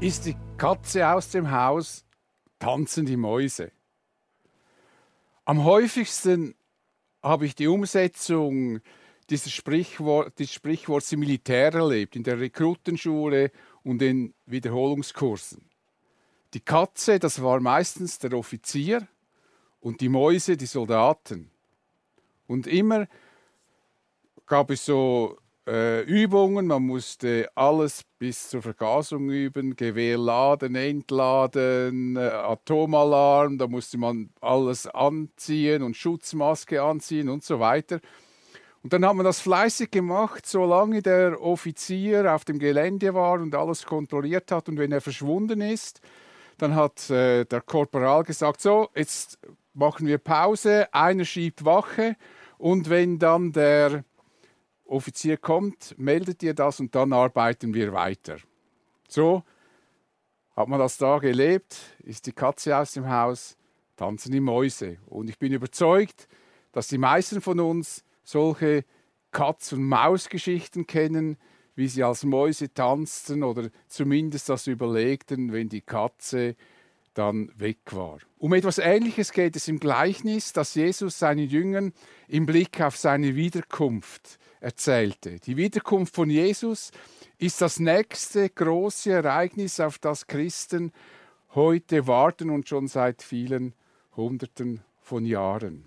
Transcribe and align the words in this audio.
Ist 0.00 0.26
die 0.26 0.36
Katze 0.58 1.08
aus 1.08 1.30
dem 1.30 1.50
Haus, 1.50 2.04
tanzen 2.58 3.06
die 3.06 3.16
Mäuse. 3.16 3.72
Am 5.44 5.64
häufigsten 5.64 6.54
habe 7.22 7.46
ich 7.46 7.54
die 7.54 7.68
Umsetzung 7.68 8.80
dieses, 9.30 9.52
Sprichwort, 9.52 10.38
dieses 10.38 10.54
Sprichworts 10.54 11.12
im 11.12 11.20
Militär 11.20 11.72
erlebt, 11.72 12.16
in 12.16 12.22
der 12.22 12.38
Rekrutenschule 12.38 13.50
und 13.82 14.02
in 14.02 14.34
Wiederholungskursen. 14.46 15.70
Die 16.52 16.60
Katze, 16.60 17.18
das 17.18 17.42
war 17.42 17.60
meistens 17.60 18.18
der 18.18 18.34
Offizier 18.34 19.08
und 19.80 20.00
die 20.00 20.08
Mäuse 20.08 20.56
die 20.56 20.66
Soldaten. 20.66 21.50
Und 22.46 22.66
immer 22.66 23.06
gab 24.46 24.70
es 24.70 24.84
so 24.84 25.38
äh, 25.66 26.02
Übungen, 26.02 26.66
man 26.66 26.82
musste 26.82 27.48
alles 27.54 28.02
bis 28.18 28.50
zur 28.50 28.62
Vergasung 28.62 29.30
üben, 29.30 29.76
Gewehr 29.76 30.18
laden, 30.18 30.74
entladen, 30.74 32.16
äh, 32.16 32.20
Atomalarm, 32.20 33.58
da 33.58 33.66
musste 33.66 33.98
man 33.98 34.30
alles 34.40 34.86
anziehen 34.86 35.82
und 35.82 35.96
Schutzmaske 35.96 36.82
anziehen 36.82 37.28
und 37.28 37.44
so 37.44 37.60
weiter. 37.60 38.00
Und 38.82 38.92
dann 38.92 39.06
hat 39.06 39.16
man 39.16 39.24
das 39.24 39.40
fleißig 39.40 39.90
gemacht, 39.90 40.44
solange 40.44 41.00
der 41.00 41.40
Offizier 41.40 42.34
auf 42.34 42.44
dem 42.44 42.58
Gelände 42.58 43.14
war 43.14 43.40
und 43.40 43.54
alles 43.54 43.86
kontrolliert 43.86 44.52
hat. 44.52 44.68
Und 44.68 44.76
wenn 44.76 44.92
er 44.92 45.00
verschwunden 45.00 45.62
ist, 45.62 46.02
dann 46.58 46.74
hat 46.74 47.08
äh, 47.08 47.46
der 47.46 47.62
Korporal 47.62 48.24
gesagt, 48.24 48.60
so, 48.60 48.90
jetzt 48.94 49.38
machen 49.72 50.06
wir 50.06 50.18
Pause, 50.18 50.92
einer 50.92 51.24
schiebt 51.24 51.64
Wache 51.64 52.16
und 52.58 52.90
wenn 52.90 53.18
dann 53.18 53.52
der 53.52 54.04
Offizier 54.84 55.36
kommt, 55.36 55.94
meldet 55.98 56.42
ihr 56.42 56.54
das 56.54 56.80
und 56.80 56.94
dann 56.94 57.12
arbeiten 57.12 57.74
wir 57.74 57.92
weiter. 57.92 58.36
So 59.08 59.42
hat 60.56 60.68
man 60.68 60.78
das 60.78 60.98
da 60.98 61.18
gelebt, 61.18 61.76
ist 62.02 62.26
die 62.26 62.32
Katze 62.32 62.76
aus 62.76 62.92
dem 62.92 63.08
Haus, 63.08 63.56
tanzen 63.96 64.32
die 64.32 64.40
Mäuse. 64.40 64.98
Und 65.06 65.28
ich 65.28 65.38
bin 65.38 65.52
überzeugt, 65.52 66.28
dass 66.72 66.88
die 66.88 66.98
meisten 66.98 67.40
von 67.40 67.60
uns 67.60 68.04
solche 68.22 68.84
Katz- 69.32 69.72
und 69.72 69.84
Maus-Geschichten 69.84 70.86
kennen, 70.86 71.36
wie 71.74 71.88
sie 71.88 72.04
als 72.04 72.24
Mäuse 72.24 72.72
tanzten 72.72 73.42
oder 73.42 73.70
zumindest 73.88 74.48
das 74.48 74.66
überlegten, 74.66 75.52
wenn 75.52 75.68
die 75.68 75.80
Katze 75.80 76.54
dann 77.14 77.50
weg 77.56 77.78
war. 77.90 78.18
Um 78.38 78.52
etwas 78.52 78.78
Ähnliches 78.78 79.32
geht 79.32 79.56
es 79.56 79.66
im 79.68 79.80
Gleichnis, 79.80 80.52
das 80.52 80.74
Jesus 80.74 81.18
seinen 81.18 81.48
Jüngern 81.48 81.92
im 82.28 82.46
Blick 82.46 82.80
auf 82.80 82.96
seine 82.96 83.34
Wiederkunft 83.34 84.38
erzählte. 84.64 85.38
Die 85.38 85.56
Wiederkunft 85.56 86.14
von 86.14 86.30
Jesus 86.30 86.90
ist 87.38 87.60
das 87.60 87.78
nächste 87.78 88.48
große 88.48 89.12
Ereignis, 89.12 89.78
auf 89.78 89.98
das 89.98 90.26
Christen 90.26 90.92
heute 91.54 92.06
warten 92.06 92.50
und 92.50 92.68
schon 92.68 92.88
seit 92.88 93.22
vielen 93.22 93.74
Hunderten 94.16 94.82
von 95.00 95.24
Jahren. 95.24 95.86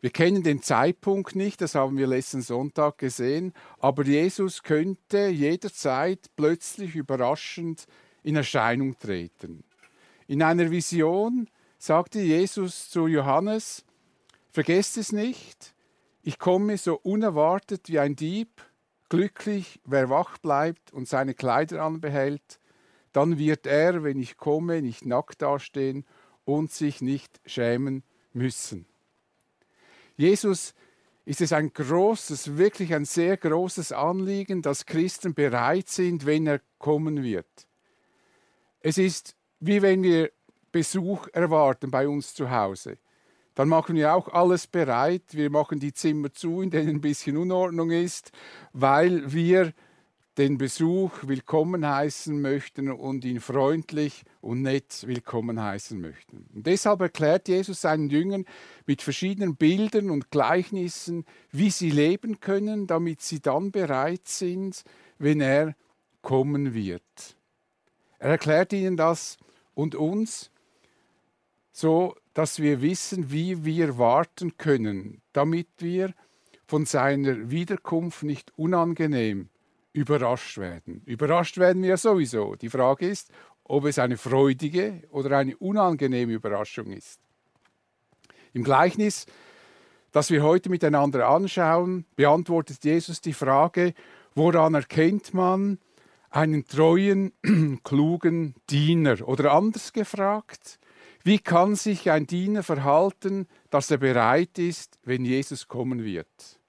Wir 0.00 0.10
kennen 0.10 0.42
den 0.42 0.62
Zeitpunkt 0.62 1.36
nicht, 1.36 1.60
das 1.60 1.74
haben 1.74 1.96
wir 1.96 2.08
letzten 2.08 2.42
Sonntag 2.42 2.98
gesehen, 2.98 3.54
aber 3.78 4.04
Jesus 4.04 4.62
könnte 4.62 5.28
jederzeit 5.28 6.30
plötzlich 6.36 6.96
überraschend 6.96 7.86
in 8.22 8.36
Erscheinung 8.36 8.98
treten. 8.98 9.64
In 10.26 10.42
einer 10.42 10.70
Vision 10.70 11.48
sagte 11.78 12.20
Jesus 12.20 12.90
zu 12.90 13.06
Johannes, 13.06 13.84
vergesst 14.50 14.96
es 14.96 15.12
nicht, 15.12 15.71
ich 16.22 16.38
komme 16.38 16.78
so 16.78 16.98
unerwartet 16.98 17.88
wie 17.88 17.98
ein 17.98 18.16
Dieb, 18.16 18.62
glücklich, 19.08 19.80
wer 19.84 20.08
wach 20.08 20.38
bleibt 20.38 20.92
und 20.92 21.08
seine 21.08 21.34
Kleider 21.34 21.82
anbehält, 21.82 22.60
dann 23.12 23.38
wird 23.38 23.66
er, 23.66 24.04
wenn 24.04 24.18
ich 24.18 24.36
komme, 24.36 24.80
nicht 24.80 25.04
nackt 25.04 25.42
dastehen 25.42 26.06
und 26.44 26.72
sich 26.72 27.02
nicht 27.02 27.40
schämen 27.44 28.04
müssen. 28.32 28.86
Jesus 30.16 30.74
ist 31.24 31.40
es 31.40 31.52
ein 31.52 31.72
großes, 31.72 32.56
wirklich 32.56 32.94
ein 32.94 33.04
sehr 33.04 33.36
großes 33.36 33.92
Anliegen, 33.92 34.62
dass 34.62 34.86
Christen 34.86 35.34
bereit 35.34 35.88
sind, 35.88 36.24
wenn 36.26 36.46
er 36.46 36.60
kommen 36.78 37.22
wird. 37.22 37.46
Es 38.80 38.98
ist 38.98 39.36
wie 39.60 39.80
wenn 39.80 40.02
wir 40.02 40.32
Besuch 40.72 41.28
erwarten 41.32 41.90
bei 41.90 42.08
uns 42.08 42.34
zu 42.34 42.50
Hause 42.50 42.98
dann 43.54 43.68
machen 43.68 43.96
wir 43.96 44.14
auch 44.14 44.28
alles 44.28 44.66
bereit. 44.66 45.22
Wir 45.32 45.50
machen 45.50 45.78
die 45.78 45.92
Zimmer 45.92 46.32
zu, 46.32 46.62
in 46.62 46.70
denen 46.70 46.88
ein 46.88 47.00
bisschen 47.00 47.36
Unordnung 47.36 47.90
ist, 47.90 48.32
weil 48.72 49.32
wir 49.32 49.72
den 50.38 50.56
Besuch 50.56 51.12
willkommen 51.22 51.86
heißen 51.86 52.40
möchten 52.40 52.90
und 52.90 53.24
ihn 53.24 53.40
freundlich 53.40 54.22
und 54.40 54.62
nett 54.62 55.06
willkommen 55.06 55.60
heißen 55.60 56.00
möchten. 56.00 56.46
Und 56.54 56.66
deshalb 56.66 57.02
erklärt 57.02 57.48
Jesus 57.48 57.82
seinen 57.82 58.08
Jüngern 58.08 58.46
mit 58.86 59.02
verschiedenen 59.02 59.56
Bildern 59.56 60.10
und 60.10 60.30
Gleichnissen, 60.30 61.26
wie 61.50 61.68
sie 61.68 61.90
leben 61.90 62.40
können, 62.40 62.86
damit 62.86 63.20
sie 63.20 63.40
dann 63.40 63.72
bereit 63.72 64.26
sind, 64.26 64.84
wenn 65.18 65.42
er 65.42 65.76
kommen 66.22 66.72
wird. 66.72 67.36
Er 68.18 68.30
erklärt 68.30 68.72
ihnen 68.72 68.96
das 68.96 69.36
und 69.74 69.94
uns 69.94 70.50
so 71.72 72.14
dass 72.34 72.60
wir 72.60 72.80
wissen, 72.80 73.30
wie 73.30 73.64
wir 73.64 73.98
warten 73.98 74.56
können, 74.56 75.20
damit 75.32 75.68
wir 75.78 76.14
von 76.66 76.86
seiner 76.86 77.50
Wiederkunft 77.50 78.22
nicht 78.22 78.52
unangenehm 78.56 79.48
überrascht 79.92 80.58
werden. 80.58 81.02
Überrascht 81.04 81.58
werden 81.58 81.82
wir 81.82 81.96
sowieso. 81.98 82.54
Die 82.56 82.70
Frage 82.70 83.06
ist, 83.06 83.30
ob 83.64 83.84
es 83.84 83.98
eine 83.98 84.16
freudige 84.16 85.02
oder 85.10 85.36
eine 85.36 85.56
unangenehme 85.56 86.32
Überraschung 86.32 86.86
ist. 86.86 87.20
Im 88.54 88.64
Gleichnis, 88.64 89.26
das 90.12 90.30
wir 90.30 90.42
heute 90.42 90.70
miteinander 90.70 91.28
anschauen, 91.28 92.04
beantwortet 92.16 92.84
Jesus 92.84 93.20
die 93.20 93.32
Frage, 93.32 93.94
woran 94.34 94.74
erkennt 94.74 95.34
man 95.34 95.78
einen 96.30 96.66
treuen, 96.66 97.32
klugen 97.84 98.54
Diener? 98.68 99.26
Oder 99.26 99.52
anders 99.52 99.92
gefragt, 99.92 100.78
wie 101.24 101.38
kann 101.38 101.76
sich 101.76 102.10
ein 102.10 102.26
Diener 102.26 102.62
verhalten, 102.62 103.46
dass 103.70 103.90
er 103.90 103.98
bereit 103.98 104.58
ist, 104.58 104.98
wenn 105.04 105.24
Jesus 105.24 105.68
kommen 105.68 106.04
wird? 106.04 106.60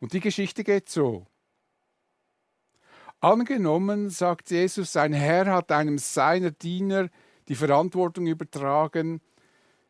Und 0.00 0.12
die 0.12 0.20
Geschichte 0.20 0.64
geht 0.64 0.88
so. 0.88 1.26
Angenommen, 3.20 4.10
sagt 4.10 4.50
Jesus, 4.50 4.92
sein 4.92 5.14
Herr 5.14 5.46
hat 5.46 5.72
einem 5.72 5.96
seiner 5.96 6.50
Diener 6.50 7.08
die 7.48 7.54
Verantwortung 7.54 8.26
übertragen, 8.26 9.22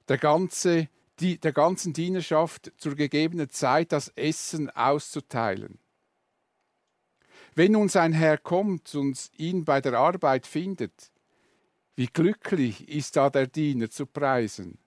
der, 0.09 0.19
ganze, 0.19 0.89
die, 1.19 1.39
der 1.39 1.53
ganzen 1.53 1.93
Dienerschaft 1.93 2.73
zur 2.77 2.95
gegebenen 2.95 3.51
Zeit 3.51 3.91
das 3.91 4.09
Essen 4.11 4.71
auszuteilen. 4.71 5.81
Wenn 7.57 7.73
nun 7.73 7.89
sein 7.89 8.13
Herr 8.13 8.39
kommt 8.39 8.95
und 8.95 9.31
ihn 9.37 9.65
bei 9.65 9.81
der 9.81 9.95
Arbeit 9.95 10.47
findet, 10.47 11.11
wie 11.97 12.07
glücklich 12.07 12.89
ist 12.89 13.17
da 13.17 13.31
der 13.31 13.47
Diener 13.47 13.91
zu 13.91 14.07
preisen. 14.07 14.79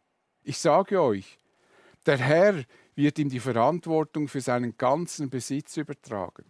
Ich 0.44 0.58
sage 0.58 1.02
euch, 1.02 1.38
der 2.06 2.18
Herr 2.18 2.64
wird 2.96 3.20
ihm 3.20 3.30
die 3.30 3.40
Verantwortung 3.40 4.28
für 4.28 4.42
seinen 4.42 4.78
ganzen 4.78 5.30
Besitz 5.30 5.78
übertragen. 5.78 6.46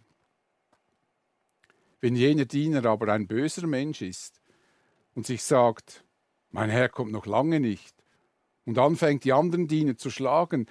Wenn 2.00 2.16
jener 2.16 2.44
Diener 2.44 2.84
aber 2.86 3.12
ein 3.12 3.26
böser 3.26 3.66
Mensch 3.66 4.02
ist 4.02 4.40
und 5.14 5.26
sich 5.26 5.42
sagt, 5.42 6.04
mein 6.50 6.70
Herr 6.70 6.88
kommt 6.88 7.12
noch 7.12 7.26
lange 7.26 7.60
nicht, 7.60 7.94
und 8.64 8.78
anfängt 8.78 9.24
die 9.24 9.32
anderen 9.32 9.66
Diener 9.66 9.96
zu 9.96 10.10
schlagen, 10.10 10.66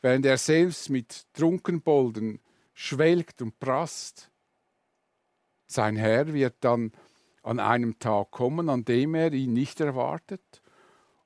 während 0.00 0.24
er 0.24 0.38
selbst 0.38 0.88
mit 0.88 1.26
Trunkenbolden 1.32 2.40
schwelgt 2.74 3.42
und 3.42 3.58
prasst, 3.58 4.30
sein 5.66 5.96
Herr 5.96 6.32
wird 6.32 6.56
dann 6.60 6.92
an 7.42 7.58
einem 7.58 7.98
Tag 7.98 8.30
kommen, 8.30 8.68
an 8.68 8.84
dem 8.84 9.14
er 9.14 9.32
ihn 9.32 9.52
nicht 9.52 9.80
erwartet 9.80 10.62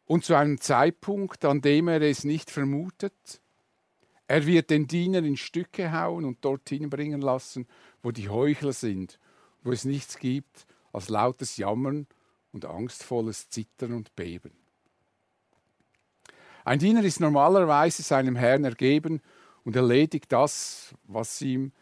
und 0.06 0.24
zu 0.24 0.34
einem 0.34 0.60
Zeitpunkt, 0.60 1.44
an 1.44 1.60
dem 1.60 1.88
er 1.88 2.02
es 2.02 2.24
nicht 2.24 2.50
vermutet. 2.50 3.40
Er 4.26 4.46
wird 4.46 4.70
den 4.70 4.86
Diener 4.86 5.18
in 5.18 5.36
Stücke 5.36 5.92
hauen 5.92 6.24
und 6.24 6.44
dorthin 6.44 6.90
bringen 6.90 7.20
lassen, 7.20 7.66
wo 8.02 8.10
die 8.10 8.28
Heuchler 8.28 8.72
sind, 8.72 9.18
wo 9.62 9.72
es 9.72 9.84
nichts 9.84 10.18
gibt 10.18 10.66
als 10.92 11.08
lautes 11.08 11.56
Jammern 11.56 12.06
und 12.52 12.64
angstvolles 12.64 13.48
Zittern 13.50 13.92
und 13.92 14.14
Beben. 14.14 14.52
Ein 16.64 16.78
Diener 16.78 17.04
ist 17.04 17.20
normalerweise 17.20 18.02
seinem 18.02 18.36
Herrn 18.36 18.64
ergeben 18.64 19.20
und 19.64 19.76
erledigt 19.76 20.32
das, 20.32 20.94
was 21.04 21.42
ihm 21.42 21.72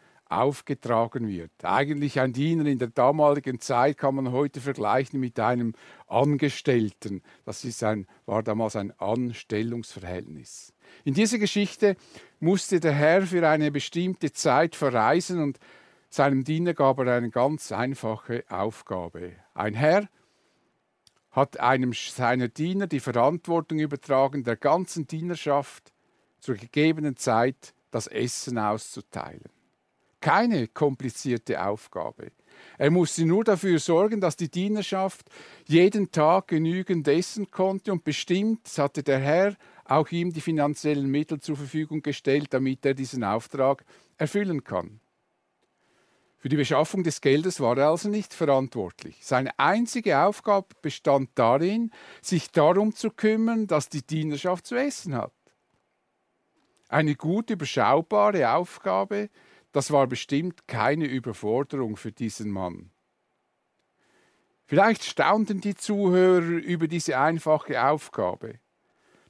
aufgetragen 0.41 1.27
wird. 1.27 1.51
Eigentlich 1.63 2.19
ein 2.19 2.33
Diener 2.33 2.65
in 2.65 2.79
der 2.79 2.89
damaligen 2.89 3.59
Zeit 3.59 3.97
kann 3.97 4.15
man 4.15 4.31
heute 4.31 4.61
vergleichen 4.61 5.19
mit 5.19 5.39
einem 5.39 5.73
Angestellten. 6.07 7.21
Das 7.45 7.63
ist 7.63 7.83
ein, 7.83 8.07
war 8.25 8.43
damals 8.43 8.75
ein 8.75 8.91
Anstellungsverhältnis. 8.99 10.73
In 11.03 11.13
dieser 11.13 11.37
Geschichte 11.37 11.95
musste 12.39 12.79
der 12.79 12.93
Herr 12.93 13.23
für 13.23 13.47
eine 13.47 13.71
bestimmte 13.71 14.31
Zeit 14.31 14.75
verreisen 14.75 15.41
und 15.41 15.59
seinem 16.09 16.43
Diener 16.43 16.73
gab 16.73 16.99
er 16.99 17.15
eine 17.15 17.31
ganz 17.31 17.71
einfache 17.71 18.43
Aufgabe. 18.47 19.33
Ein 19.53 19.73
Herr 19.73 20.07
hat 21.31 21.59
einem 21.59 21.93
seiner 21.93 22.47
Diener 22.47 22.85
die 22.85 22.99
Verantwortung 22.99 23.79
übertragen, 23.79 24.43
der 24.43 24.55
ganzen 24.55 25.07
Dienerschaft 25.07 25.91
zur 26.39 26.55
gegebenen 26.55 27.17
Zeit 27.17 27.73
das 27.89 28.07
Essen 28.07 28.59
auszuteilen. 28.59 29.52
Keine 30.23 30.69
komplizierte 30.69 31.61
Aufgabe. 31.61 32.31
Er 32.77 32.91
musste 32.91 33.25
nur 33.25 33.43
dafür 33.43 33.77
sorgen, 33.77 34.21
dass 34.21 34.37
die 34.37 34.47
Dienerschaft 34.49 35.29
jeden 35.65 36.11
Tag 36.11 36.47
genügend 36.47 37.05
essen 37.09 37.51
konnte 37.51 37.91
und 37.91 38.05
bestimmt 38.05 38.61
hatte 38.77 39.03
der 39.03 39.19
Herr 39.19 39.57
auch 39.83 40.09
ihm 40.11 40.31
die 40.31 40.39
finanziellen 40.39 41.11
Mittel 41.11 41.41
zur 41.41 41.57
Verfügung 41.57 42.01
gestellt, 42.01 42.47
damit 42.51 42.85
er 42.85 42.93
diesen 42.93 43.25
Auftrag 43.25 43.83
erfüllen 44.15 44.63
kann. 44.63 45.01
Für 46.37 46.47
die 46.47 46.55
Beschaffung 46.55 47.03
des 47.03 47.19
Geldes 47.19 47.59
war 47.59 47.77
er 47.77 47.89
also 47.89 48.07
nicht 48.07 48.33
verantwortlich. 48.33 49.17
Seine 49.25 49.59
einzige 49.59 50.19
Aufgabe 50.19 50.69
bestand 50.81 51.31
darin, 51.35 51.91
sich 52.21 52.49
darum 52.49 52.95
zu 52.95 53.09
kümmern, 53.09 53.67
dass 53.67 53.89
die 53.89 54.07
Dienerschaft 54.07 54.67
zu 54.67 54.75
essen 54.75 55.15
hat. 55.15 55.33
Eine 56.87 57.15
gut 57.15 57.49
überschaubare 57.49 58.53
Aufgabe, 58.53 59.29
das 59.73 59.91
war 59.91 60.07
bestimmt 60.07 60.67
keine 60.67 61.05
Überforderung 61.05 61.97
für 61.97 62.11
diesen 62.11 62.49
Mann. 62.49 62.91
Vielleicht 64.65 65.03
staunten 65.03 65.59
die 65.59 65.75
Zuhörer 65.75 66.41
über 66.41 66.87
diese 66.87 67.17
einfache 67.17 67.83
Aufgabe. 67.83 68.59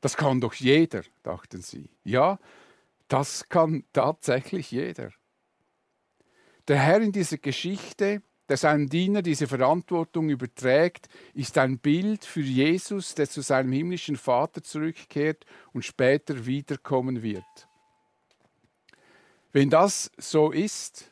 Das 0.01 0.15
kann 0.15 0.41
doch 0.41 0.53
jeder, 0.53 1.01
dachten 1.23 1.61
sie. 1.61 1.89
Ja, 2.03 2.39
das 3.07 3.47
kann 3.49 3.85
tatsächlich 3.93 4.69
jeder. 4.69 5.11
Der 6.67 6.77
Herr 6.77 7.01
in 7.01 7.11
dieser 7.11 7.37
Geschichte, 7.37 8.21
der 8.49 8.57
seinem 8.57 8.89
Diener 8.89 9.21
diese 9.21 9.47
Verantwortung 9.47 10.29
überträgt, 10.29 11.07
ist 11.33 11.57
ein 11.57 11.79
Bild 11.79 12.25
für 12.25 12.41
Jesus, 12.41 13.15
der 13.15 13.29
zu 13.29 13.41
seinem 13.41 13.71
himmlischen 13.71 14.17
Vater 14.17 14.61
zurückkehrt 14.61 15.45
und 15.71 15.85
später 15.85 16.45
wiederkommen 16.45 17.23
wird. 17.23 17.67
Wenn 19.53 19.69
das 19.69 20.11
so 20.17 20.51
ist, 20.51 21.11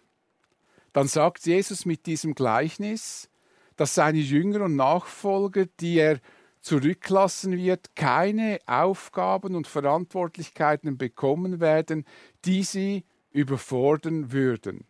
dann 0.94 1.08
sagt 1.08 1.46
Jesus 1.46 1.86
mit 1.86 2.08
diesem 2.08 2.34
Gleichnis, 2.34 3.30
dass 3.78 3.96
seine 3.96 4.18
Jünger 4.18 4.66
und 4.66 4.76
Nachfolger, 4.76 5.68
die 5.80 5.98
er 5.98 6.20
zurücklassen 6.60 7.56
wird, 7.56 7.96
keine 7.96 8.60
Aufgaben 8.66 9.56
und 9.56 9.68
Verantwortlichkeiten 9.68 10.98
bekommen 10.98 11.60
werden, 11.60 12.06
die 12.44 12.64
sie 12.64 13.06
überfordern 13.32 14.32
würden. 14.32 14.86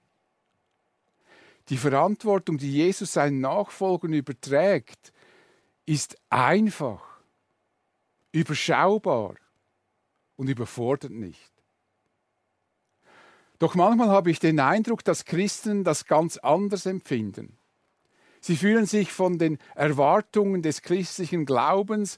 Die 1.70 1.78
Verantwortung, 1.78 2.58
die 2.58 2.72
Jesus 2.72 3.14
seinen 3.14 3.42
Nachfolgern 3.42 4.14
überträgt, 4.14 5.14
ist 5.86 6.18
einfach, 6.30 7.04
überschaubar 8.32 9.36
und 10.38 10.48
überfordert 10.48 11.12
nicht. 11.12 11.51
Doch 13.62 13.76
manchmal 13.76 14.10
habe 14.10 14.32
ich 14.32 14.40
den 14.40 14.60
Eindruck, 14.60 15.04
dass 15.04 15.24
Christen 15.24 15.84
das 15.84 16.08
ganz 16.08 16.38
anders 16.38 16.88
empfinden. 16.88 17.60
Sie 18.40 18.58
fühlen 18.58 18.88
sich 18.88 19.12
von 19.12 19.38
den 19.38 19.60
Erwartungen 19.76 20.64
des 20.64 20.82
christlichen 20.82 21.46
Glaubens 21.46 22.18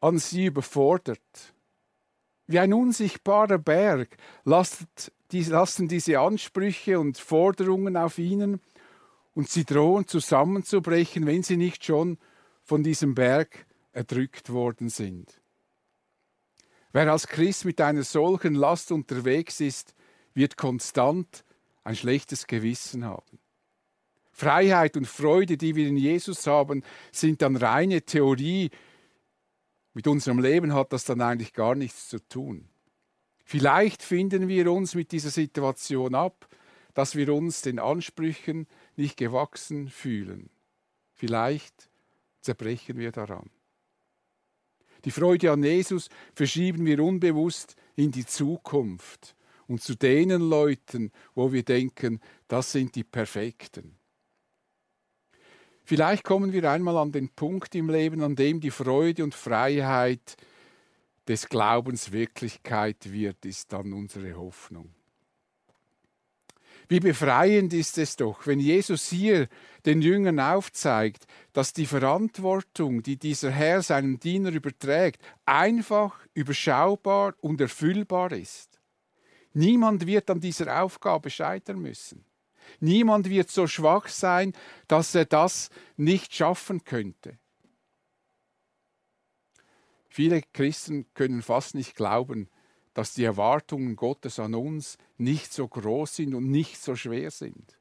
an 0.00 0.18
sie 0.18 0.46
überfordert. 0.46 1.20
Wie 2.48 2.58
ein 2.58 2.72
unsichtbarer 2.72 3.58
Berg 3.58 4.16
lasten 4.42 4.88
diese 5.30 6.18
Ansprüche 6.18 6.98
und 6.98 7.16
Forderungen 7.16 7.96
auf 7.96 8.18
ihnen 8.18 8.60
und 9.34 9.48
sie 9.48 9.64
drohen 9.64 10.08
zusammenzubrechen, 10.08 11.26
wenn 11.26 11.44
sie 11.44 11.56
nicht 11.56 11.84
schon 11.84 12.18
von 12.64 12.82
diesem 12.82 13.14
Berg 13.14 13.66
erdrückt 13.92 14.50
worden 14.50 14.88
sind. 14.88 15.40
Wer 16.90 17.12
als 17.12 17.28
Christ 17.28 17.66
mit 17.66 17.80
einer 17.80 18.02
solchen 18.02 18.56
Last 18.56 18.90
unterwegs 18.90 19.60
ist, 19.60 19.94
wird 20.36 20.56
konstant 20.56 21.44
ein 21.82 21.96
schlechtes 21.96 22.46
Gewissen 22.46 23.04
haben. 23.04 23.38
Freiheit 24.30 24.96
und 24.98 25.06
Freude, 25.06 25.56
die 25.56 25.74
wir 25.74 25.88
in 25.88 25.96
Jesus 25.96 26.46
haben, 26.46 26.82
sind 27.10 27.40
dann 27.40 27.56
reine 27.56 28.02
Theorie. 28.02 28.70
Mit 29.94 30.06
unserem 30.06 30.38
Leben 30.38 30.74
hat 30.74 30.92
das 30.92 31.04
dann 31.04 31.22
eigentlich 31.22 31.54
gar 31.54 31.74
nichts 31.74 32.08
zu 32.08 32.18
tun. 32.28 32.68
Vielleicht 33.44 34.02
finden 34.02 34.46
wir 34.46 34.70
uns 34.70 34.94
mit 34.94 35.12
dieser 35.12 35.30
Situation 35.30 36.14
ab, 36.14 36.46
dass 36.92 37.14
wir 37.14 37.32
uns 37.32 37.62
den 37.62 37.78
Ansprüchen 37.78 38.66
nicht 38.96 39.16
gewachsen 39.16 39.88
fühlen. 39.88 40.50
Vielleicht 41.14 41.88
zerbrechen 42.42 42.98
wir 42.98 43.12
daran. 43.12 43.48
Die 45.04 45.10
Freude 45.12 45.52
an 45.52 45.62
Jesus 45.62 46.08
verschieben 46.34 46.84
wir 46.84 47.02
unbewusst 47.02 47.76
in 47.94 48.10
die 48.10 48.26
Zukunft 48.26 49.35
und 49.68 49.82
zu 49.82 49.94
denen 49.94 50.48
Leuten, 50.48 51.12
wo 51.34 51.52
wir 51.52 51.62
denken, 51.62 52.20
das 52.48 52.72
sind 52.72 52.94
die 52.94 53.04
Perfekten. 53.04 53.96
Vielleicht 55.84 56.24
kommen 56.24 56.52
wir 56.52 56.68
einmal 56.70 56.96
an 56.96 57.12
den 57.12 57.28
Punkt 57.28 57.74
im 57.74 57.88
Leben, 57.88 58.22
an 58.22 58.34
dem 58.34 58.60
die 58.60 58.72
Freude 58.72 59.22
und 59.22 59.34
Freiheit 59.34 60.36
des 61.28 61.48
Glaubens 61.48 62.12
Wirklichkeit 62.12 63.12
wird, 63.12 63.44
ist 63.44 63.72
dann 63.72 63.92
unsere 63.92 64.36
Hoffnung. 64.36 64.92
Wie 66.88 67.00
befreiend 67.00 67.72
ist 67.72 67.98
es 67.98 68.14
doch, 68.14 68.46
wenn 68.46 68.60
Jesus 68.60 69.08
hier 69.08 69.48
den 69.86 70.02
Jüngern 70.02 70.38
aufzeigt, 70.38 71.26
dass 71.52 71.72
die 71.72 71.86
Verantwortung, 71.86 73.02
die 73.02 73.16
dieser 73.16 73.50
Herr 73.50 73.82
seinem 73.82 74.20
Diener 74.20 74.52
überträgt, 74.52 75.20
einfach, 75.44 76.20
überschaubar 76.34 77.34
und 77.40 77.60
erfüllbar 77.60 78.30
ist. 78.32 78.75
Niemand 79.56 80.06
wird 80.06 80.28
an 80.28 80.38
dieser 80.38 80.82
Aufgabe 80.82 81.30
scheitern 81.30 81.78
müssen. 81.78 82.26
Niemand 82.78 83.30
wird 83.30 83.50
so 83.50 83.66
schwach 83.66 84.06
sein, 84.08 84.52
dass 84.86 85.14
er 85.14 85.24
das 85.24 85.70
nicht 85.96 86.34
schaffen 86.34 86.84
könnte. 86.84 87.38
Viele 90.10 90.42
Christen 90.52 91.06
können 91.14 91.40
fast 91.40 91.74
nicht 91.74 91.96
glauben, 91.96 92.50
dass 92.92 93.14
die 93.14 93.24
Erwartungen 93.24 93.96
Gottes 93.96 94.38
an 94.38 94.54
uns 94.54 94.98
nicht 95.16 95.50
so 95.54 95.66
groß 95.66 96.16
sind 96.16 96.34
und 96.34 96.50
nicht 96.50 96.78
so 96.78 96.94
schwer 96.94 97.30
sind. 97.30 97.78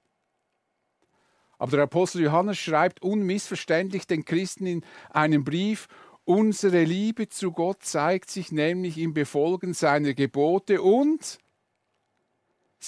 Aber 1.58 1.72
der 1.72 1.84
Apostel 1.84 2.22
Johannes 2.22 2.58
schreibt 2.58 3.02
unmissverständlich 3.02 4.08
den 4.08 4.24
Christen 4.24 4.66
in 4.66 4.86
einem 5.10 5.44
Brief, 5.44 5.90
unsere 6.24 6.86
Liebe 6.86 7.28
zu 7.28 7.52
Gott 7.52 7.84
zeigt 7.84 8.30
sich 8.30 8.54
nämlich 8.54 8.98
im 8.98 9.14
Befolgen 9.14 9.74
seiner 9.74 10.14
Gebote 10.14 10.82
und 10.82 11.40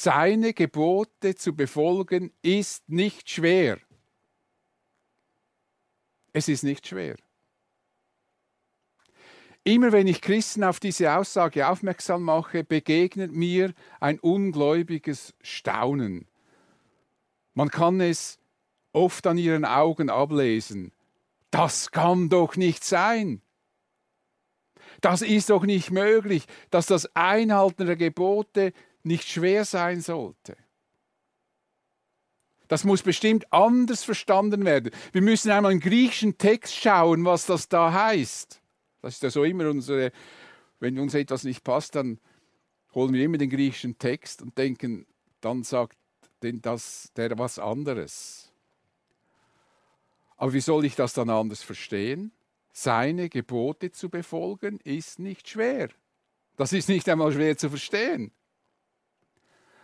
seine 0.03 0.53
Gebote 0.53 1.33
zu 1.35 1.55
befolgen, 1.55 2.31
ist 2.43 2.87
nicht 2.87 3.29
schwer. 3.29 3.79
Es 6.33 6.47
ist 6.47 6.63
nicht 6.63 6.85
schwer. 6.85 7.15
Immer 9.63 9.91
wenn 9.91 10.05
ich 10.05 10.21
Christen 10.21 10.63
auf 10.63 10.79
diese 10.79 11.13
Aussage 11.13 11.67
aufmerksam 11.67 12.21
mache, 12.21 12.63
begegnet 12.63 13.31
mir 13.31 13.73
ein 13.99 14.19
ungläubiges 14.19 15.33
Staunen. 15.41 16.27
Man 17.55 17.69
kann 17.69 17.99
es 17.99 18.37
oft 18.93 19.25
an 19.25 19.39
ihren 19.39 19.65
Augen 19.65 20.11
ablesen. 20.11 20.93
Das 21.49 21.89
kann 21.89 22.29
doch 22.29 22.55
nicht 22.55 22.83
sein. 22.83 23.41
Das 25.01 25.21
ist 25.21 25.49
doch 25.49 25.63
nicht 25.63 25.91
möglich, 25.91 26.45
dass 26.69 26.85
das 26.85 27.15
Einhalten 27.15 27.87
der 27.87 27.95
Gebote 27.95 28.73
nicht 29.07 29.27
schwer 29.27 29.65
sein 29.65 30.01
sollte. 30.01 30.55
Das 32.67 32.83
muss 32.83 33.01
bestimmt 33.01 33.51
anders 33.51 34.03
verstanden 34.03 34.65
werden. 34.65 34.91
Wir 35.13 35.21
müssen 35.21 35.51
einmal 35.51 35.71
im 35.71 35.79
griechischen 35.79 36.37
Text 36.37 36.75
schauen, 36.75 37.23
was 37.23 37.45
das 37.45 37.69
da 37.69 37.93
heißt. 37.93 38.61
Das 39.01 39.15
ist 39.15 39.23
ja 39.23 39.29
so 39.29 39.43
immer 39.43 39.69
unsere, 39.69 40.11
wenn 40.79 40.99
uns 40.99 41.13
etwas 41.13 41.43
nicht 41.43 41.63
passt, 41.63 41.95
dann 41.95 42.19
holen 42.93 43.13
wir 43.13 43.23
immer 43.23 43.37
den 43.37 43.49
griechischen 43.49 43.97
Text 43.97 44.41
und 44.41 44.57
denken, 44.57 45.05
dann 45.39 45.63
sagt 45.63 45.97
denn 46.43 46.61
das 46.61 47.11
der 47.15 47.37
was 47.37 47.57
anderes. 47.57 48.51
Aber 50.35 50.53
wie 50.53 50.61
soll 50.61 50.85
ich 50.85 50.95
das 50.95 51.13
dann 51.13 51.29
anders 51.29 51.63
verstehen? 51.63 52.31
Seine 52.73 53.29
Gebote 53.29 53.91
zu 53.91 54.09
befolgen 54.09 54.79
ist 54.83 55.19
nicht 55.19 55.49
schwer. 55.49 55.89
Das 56.57 56.73
ist 56.73 56.89
nicht 56.89 57.07
einmal 57.09 57.31
schwer 57.31 57.57
zu 57.57 57.69
verstehen. 57.69 58.31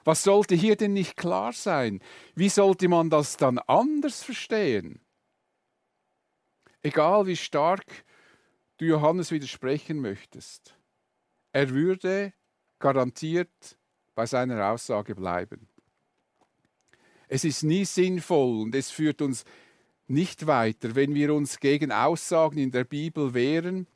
Was 0.03 0.24
sollte 0.24 0.55
hier 0.55 0.75
denn 0.75 0.93
nicht 0.93 1.15
klar 1.15 1.53
sein? 1.53 2.01
Wie 2.36 2.50
sollte 2.50 2.88
man 2.88 3.10
das 3.10 3.38
dann 3.38 3.57
anders 3.60 4.24
verstehen? 4.24 5.00
Egal 6.81 7.25
wie 7.27 7.38
stark 7.38 8.03
du 8.77 8.86
Johannes 8.86 9.31
widersprechen 9.31 10.00
möchtest, 10.00 10.77
er 11.53 11.69
würde 11.69 12.33
garantiert 12.79 13.77
bei 14.15 14.25
seiner 14.25 14.69
Aussage 14.72 15.15
bleiben. 15.15 15.69
Es 17.29 17.45
ist 17.45 17.63
nie 17.63 17.86
sinnvoll 17.86 18.62
und 18.62 18.75
es 18.75 18.91
führt 18.91 19.22
uns 19.22 19.45
nicht 20.07 20.45
weiter, 20.45 20.95
wenn 20.95 21.15
wir 21.15 21.33
uns 21.33 21.60
gegen 21.60 21.91
Aussagen 21.91 22.57
in 22.57 22.72
der 22.72 22.83
Bibel 22.83 23.33
wehren 23.33 23.88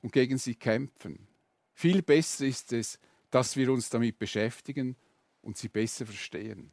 und 0.00 0.12
gegen 0.12 0.38
sie 0.38 0.54
kämpfen. 0.54 1.26
Viel 1.74 2.02
besser 2.02 2.46
ist 2.46 2.72
es, 2.72 3.00
dass 3.30 3.56
wir 3.56 3.72
uns 3.72 3.90
damit 3.90 4.18
beschäftigen 4.18 4.96
und 5.46 5.56
sie 5.56 5.68
besser 5.68 6.04
verstehen. 6.04 6.72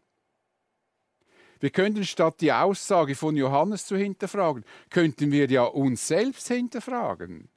Wir 1.59 1.69
könnten 1.69 2.03
statt 2.03 2.41
die 2.41 2.51
Aussage 2.51 3.15
von 3.15 3.37
Johannes 3.37 3.85
zu 3.85 3.95
hinterfragen, 3.95 4.65
könnten 4.89 5.31
wir 5.31 5.49
ja 5.49 5.63
uns 5.63 6.07
selbst 6.07 6.47
hinterfragen. 6.49 7.47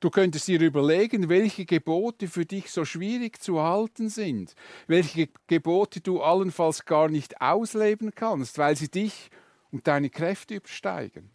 Du 0.00 0.10
könntest 0.10 0.48
dir 0.48 0.60
überlegen, 0.60 1.28
welche 1.28 1.64
Gebote 1.64 2.26
für 2.26 2.44
dich 2.44 2.72
so 2.72 2.84
schwierig 2.84 3.40
zu 3.40 3.62
halten 3.62 4.08
sind, 4.08 4.56
welche 4.88 5.28
Gebote 5.46 6.00
du 6.00 6.20
allenfalls 6.20 6.84
gar 6.84 7.08
nicht 7.08 7.40
ausleben 7.40 8.12
kannst, 8.12 8.58
weil 8.58 8.76
sie 8.76 8.90
dich 8.90 9.30
und 9.70 9.86
deine 9.86 10.10
Kräfte 10.10 10.56
übersteigen. 10.56 11.30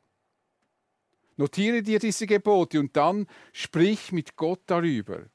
Notiere 1.37 1.81
dir 1.81 1.99
diese 1.99 2.27
Gebote 2.27 2.79
und 2.79 2.97
dann 2.97 3.27
sprich 3.53 4.11
mit 4.11 4.35
Gott 4.35 4.63
darüber. 4.65 5.27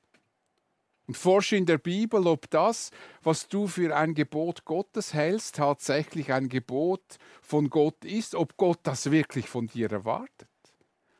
Und 1.07 1.17
forsche 1.17 1.57
in 1.57 1.67
der 1.67 1.79
Bibel, 1.79 2.27
ob 2.27 2.49
das, 2.51 2.91
was 3.23 3.49
du 3.49 3.67
für 3.67 3.97
ein 3.97 4.15
Gebot 4.15 4.65
Gottes 4.65 5.13
hältst, 5.13 5.57
tatsächlich 5.57 6.33
ein 6.33 6.49
Gebot 6.49 7.19
von 7.41 7.71
Gott 7.71 8.05
ist, 8.05 8.35
ob 8.35 8.57
Gott 8.57 8.81
das 8.85 9.11
wirklich 9.11 9.49
von 9.49 9.67
dir 9.67 9.91
erwartet, 9.91 10.49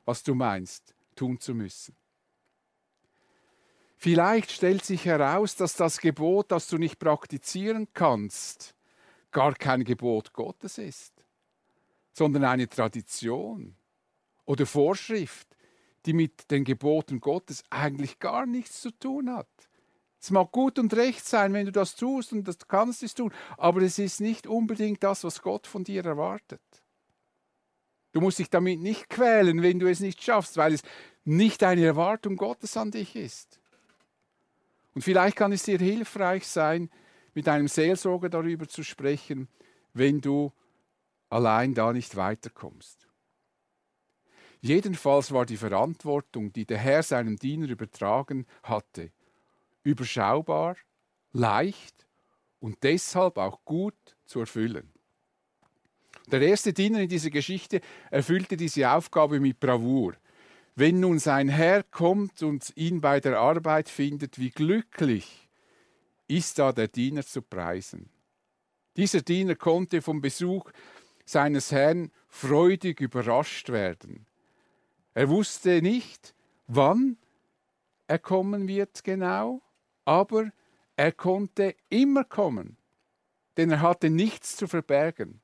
was 0.05 0.23
du 0.23 0.35
meinst, 0.35 0.95
tun 1.17 1.41
zu 1.41 1.55
müssen. 1.55 1.97
Vielleicht 3.97 4.51
stellt 4.51 4.85
sich 4.85 5.05
heraus, 5.05 5.55
dass 5.57 5.75
das 5.75 6.01
Gebot, 6.01 6.51
das 6.51 6.67
du 6.69 6.79
nicht 6.79 6.99
praktizieren 6.99 7.87
kannst, 7.93 8.75
gar 9.31 9.55
kein 9.55 9.85
Gebot 9.85 10.33
Gottes 10.33 10.79
ist, 10.79 11.13
sondern 12.13 12.45
eine 12.45 12.69
Tradition 12.69 13.77
oder 14.45 14.67
Vorschrift, 14.67 15.57
die 16.05 16.13
mit 16.13 16.51
den 16.51 16.65
Geboten 16.65 17.21
Gottes 17.21 17.63
eigentlich 17.71 18.19
gar 18.19 18.45
nichts 18.45 18.81
zu 18.81 18.91
tun 18.91 19.33
hat. 19.33 19.49
Es 20.23 20.31
mag 20.31 20.53
gut 20.53 20.79
und 20.79 20.95
recht 20.95 21.27
sein, 21.27 21.53
wenn 21.53 21.67
du 21.67 21.73
das 21.73 21.97
tust 21.97 22.33
und 22.33 22.47
das 22.47 22.57
kannst 22.69 23.03
es 23.03 23.13
tun, 23.13 23.33
aber 23.59 23.83
es 23.83 23.99
ist 23.99 24.21
nicht 24.21 24.47
unbedingt 24.47 25.03
das, 25.03 25.25
was 25.25 25.43
Gott 25.43 25.67
von 25.67 25.83
dir 25.83 26.05
erwartet. 26.05 26.63
Du 28.13 28.21
musst 28.21 28.39
dich 28.39 28.49
damit 28.49 28.79
nicht 28.79 29.11
quälen, 29.11 29.63
wenn 29.63 29.81
du 29.81 29.91
es 29.91 29.99
nicht 29.99 30.23
schaffst, 30.23 30.57
weil 30.57 30.75
es 30.75 30.83
nicht 31.25 31.65
eine 31.65 31.85
Erwartung 31.85 32.37
Gottes 32.37 32.77
an 32.77 32.93
dich 32.93 33.17
ist. 33.17 33.59
Und 34.95 35.03
vielleicht 35.03 35.37
kann 35.37 35.51
es 35.51 35.65
dir 35.65 35.79
hilfreich 35.79 36.47
sein, 36.47 36.89
mit 37.35 37.49
einem 37.49 37.67
Seelsorger 37.67 38.29
darüber 38.29 38.69
zu 38.69 38.85
sprechen, 38.85 39.49
wenn 39.93 40.21
du 40.21 40.53
allein 41.31 41.75
da 41.75 41.93
nicht 41.93 42.15
weiterkommst. 42.15 43.09
Jedenfalls 44.61 45.33
war 45.33 45.47
die 45.47 45.57
Verantwortung, 45.57 46.53
die 46.53 46.65
der 46.65 46.79
Herr 46.79 47.03
seinem 47.03 47.37
Diener 47.37 47.69
übertragen 47.69 48.47
hatte, 48.63 49.11
überschaubar, 49.83 50.77
leicht 51.33 52.07
und 52.61 52.83
deshalb 52.83 53.39
auch 53.39 53.65
gut 53.65 53.95
zu 54.25 54.41
erfüllen. 54.41 54.93
Der 56.31 56.41
erste 56.41 56.73
Diener 56.73 57.01
in 57.01 57.09
dieser 57.09 57.31
Geschichte 57.31 57.81
erfüllte 58.11 58.57
diese 58.57 58.91
Aufgabe 58.91 59.41
mit 59.41 59.59
Bravour. 59.59 60.15
Wenn 60.75 61.01
nun 61.01 61.19
sein 61.19 61.49
Herr 61.49 61.83
kommt 61.83 62.43
und 62.43 62.73
ihn 62.77 63.01
bei 63.01 63.21
der 63.21 63.39
Arbeit 63.39 63.89
findet, 63.89 64.39
wie 64.39 64.51
glücklich 64.51 65.49
ist 66.29 66.59
da 66.59 66.73
der 66.73 66.89
Diener 66.89 67.25
zu 67.25 67.43
preisen. 67.43 68.09
Dieser 68.97 69.23
Diener 69.23 69.55
konnte 69.55 70.01
vom 70.01 70.21
Besuch 70.21 70.71
seines 71.25 71.73
Herrn 71.73 72.11
freudig 72.29 73.01
überrascht 73.01 73.69
werden. 73.71 74.27
Er 75.15 75.29
wusste 75.29 75.83
nicht, 75.83 76.35
wann 76.67 77.19
er 78.07 78.19
kommen 78.19 78.69
wird 78.69 79.05
genau, 79.05 79.63
aber 80.05 80.51
er 80.97 81.13
konnte 81.13 81.75
immer 81.89 82.25
kommen, 82.25 82.77
denn 83.57 83.71
er 83.71 83.81
hatte 83.81 84.11
nichts 84.11 84.57
zu 84.57 84.67
verbergen. 84.67 85.41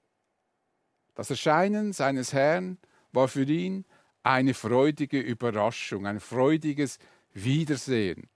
Das 1.14 1.30
Erscheinen 1.30 1.92
seines 1.92 2.32
Herrn 2.32 2.78
war 3.12 3.28
für 3.28 3.44
ihn 3.44 3.84
eine 4.22 4.54
freudige 4.54 5.20
Überraschung, 5.20 6.06
ein 6.06 6.20
freudiges 6.20 6.98
Wiedersehen. 7.32 8.28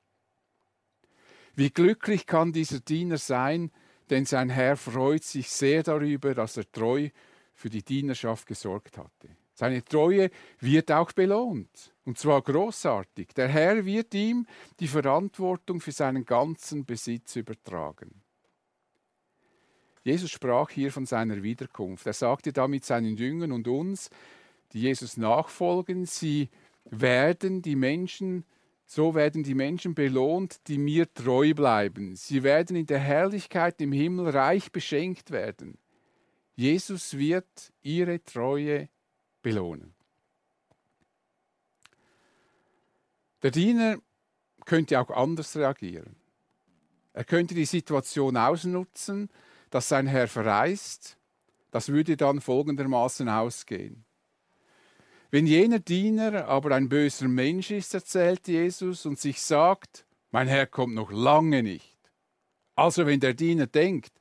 Wie 1.54 1.70
glücklich 1.70 2.26
kann 2.26 2.52
dieser 2.52 2.80
Diener 2.80 3.18
sein, 3.18 3.70
denn 4.10 4.24
sein 4.24 4.48
Herr 4.48 4.76
freut 4.76 5.22
sich 5.22 5.50
sehr 5.50 5.82
darüber, 5.82 6.34
dass 6.34 6.56
er 6.56 6.70
treu 6.70 7.10
für 7.54 7.70
die 7.70 7.82
Dienerschaft 7.82 8.46
gesorgt 8.46 8.98
hatte. 8.98 9.28
Seine 9.54 9.84
Treue 9.84 10.30
wird 10.60 10.90
auch 10.90 11.12
belohnt, 11.12 11.91
und 12.04 12.18
zwar 12.18 12.42
großartig. 12.42 13.28
Der 13.34 13.48
Herr 13.48 13.84
wird 13.84 14.14
ihm 14.14 14.46
die 14.80 14.88
Verantwortung 14.88 15.80
für 15.80 15.92
seinen 15.92 16.24
ganzen 16.24 16.84
Besitz 16.84 17.36
übertragen. 17.36 18.22
Jesus 20.02 20.30
sprach 20.30 20.70
hier 20.70 20.90
von 20.90 21.06
seiner 21.06 21.42
Wiederkunft. 21.42 22.06
Er 22.06 22.12
sagte 22.12 22.52
damit 22.52 22.84
seinen 22.84 23.16
Jüngern 23.16 23.52
und 23.52 23.68
uns, 23.68 24.10
die 24.72 24.80
Jesus 24.80 25.16
nachfolgen, 25.16 26.06
sie 26.06 26.48
werden 26.84 27.62
die 27.62 27.76
Menschen, 27.76 28.44
so 28.84 29.14
werden 29.14 29.44
die 29.44 29.54
Menschen 29.54 29.94
belohnt, 29.94 30.66
die 30.66 30.78
mir 30.78 31.12
treu 31.12 31.54
bleiben. 31.54 32.16
Sie 32.16 32.42
werden 32.42 32.74
in 32.74 32.86
der 32.86 32.98
Herrlichkeit 32.98 33.80
im 33.80 33.92
Himmel 33.92 34.30
reich 34.30 34.72
beschenkt 34.72 35.30
werden. 35.30 35.78
Jesus 36.56 37.16
wird 37.16 37.72
ihre 37.82 38.22
Treue 38.24 38.88
belohnen. 39.40 39.94
Der 43.42 43.50
Diener 43.50 43.98
könnte 44.64 45.00
auch 45.00 45.10
anders 45.10 45.56
reagieren. 45.56 46.16
Er 47.12 47.24
könnte 47.24 47.54
die 47.54 47.64
Situation 47.64 48.36
ausnutzen, 48.36 49.28
dass 49.70 49.88
sein 49.88 50.06
Herr 50.06 50.28
verreist. 50.28 51.18
Das 51.70 51.88
würde 51.88 52.16
dann 52.16 52.40
folgendermaßen 52.40 53.28
ausgehen. 53.28 54.04
Wenn 55.30 55.46
jener 55.46 55.78
Diener 55.78 56.46
aber 56.46 56.74
ein 56.74 56.88
böser 56.88 57.26
Mensch 57.26 57.70
ist, 57.70 57.94
erzählt 57.94 58.46
Jesus, 58.48 59.06
und 59.06 59.18
sich 59.18 59.40
sagt, 59.40 60.04
mein 60.30 60.46
Herr 60.46 60.66
kommt 60.66 60.94
noch 60.94 61.10
lange 61.10 61.62
nicht. 61.62 61.98
Also 62.74 63.06
wenn 63.06 63.20
der 63.20 63.34
Diener 63.34 63.66
denkt, 63.66 64.12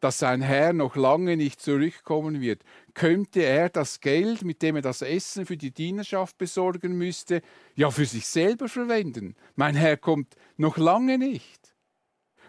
dass 0.00 0.18
sein 0.18 0.42
Herr 0.42 0.72
noch 0.72 0.96
lange 0.96 1.36
nicht 1.36 1.60
zurückkommen 1.60 2.40
wird, 2.40 2.62
könnte 2.94 3.42
er 3.42 3.68
das 3.68 4.00
Geld, 4.00 4.42
mit 4.42 4.62
dem 4.62 4.76
er 4.76 4.82
das 4.82 5.02
Essen 5.02 5.46
für 5.46 5.56
die 5.56 5.72
Dienerschaft 5.72 6.38
besorgen 6.38 6.96
müsste, 6.96 7.42
ja 7.74 7.90
für 7.90 8.06
sich 8.06 8.26
selber 8.26 8.68
verwenden. 8.68 9.34
Mein 9.56 9.74
Herr 9.74 9.96
kommt 9.96 10.36
noch 10.56 10.76
lange 10.76 11.18
nicht. 11.18 11.74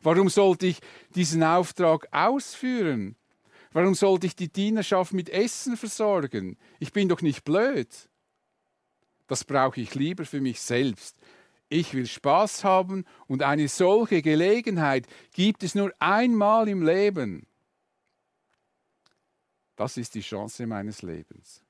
Warum 0.02 0.30
sollte 0.30 0.68
ich 0.68 0.80
diesen 1.16 1.44
Auftrag 1.44 2.08
ausführen? 2.12 3.16
Warum 3.72 3.96
sollte 3.96 4.28
ich 4.28 4.36
die 4.36 4.52
Dienerschaft 4.52 5.14
mit 5.14 5.30
Essen 5.30 5.78
versorgen? 5.78 6.58
Ich 6.80 6.94
bin 6.94 7.10
doch 7.10 7.22
nicht 7.22 7.44
blöd. 7.44 8.10
Das 9.28 9.44
brauche 9.44 9.80
ich 9.80 9.94
lieber 9.94 10.26
für 10.26 10.42
mich 10.42 10.60
selbst. 10.60 11.18
Ich 11.70 11.94
will 11.94 12.08
Spaß 12.08 12.64
haben 12.64 13.06
und 13.28 13.44
eine 13.44 13.68
solche 13.68 14.24
Gelegenheit 14.24 15.08
gibt 15.32 15.64
es 15.64 15.76
nur 15.76 15.94
einmal 16.00 16.68
im 16.68 16.84
Leben. 16.84 17.46
Das 19.76 19.96
ist 19.96 20.16
die 20.16 20.22
Chance 20.22 20.66
meines 20.66 21.04
Lebens. 21.04 21.64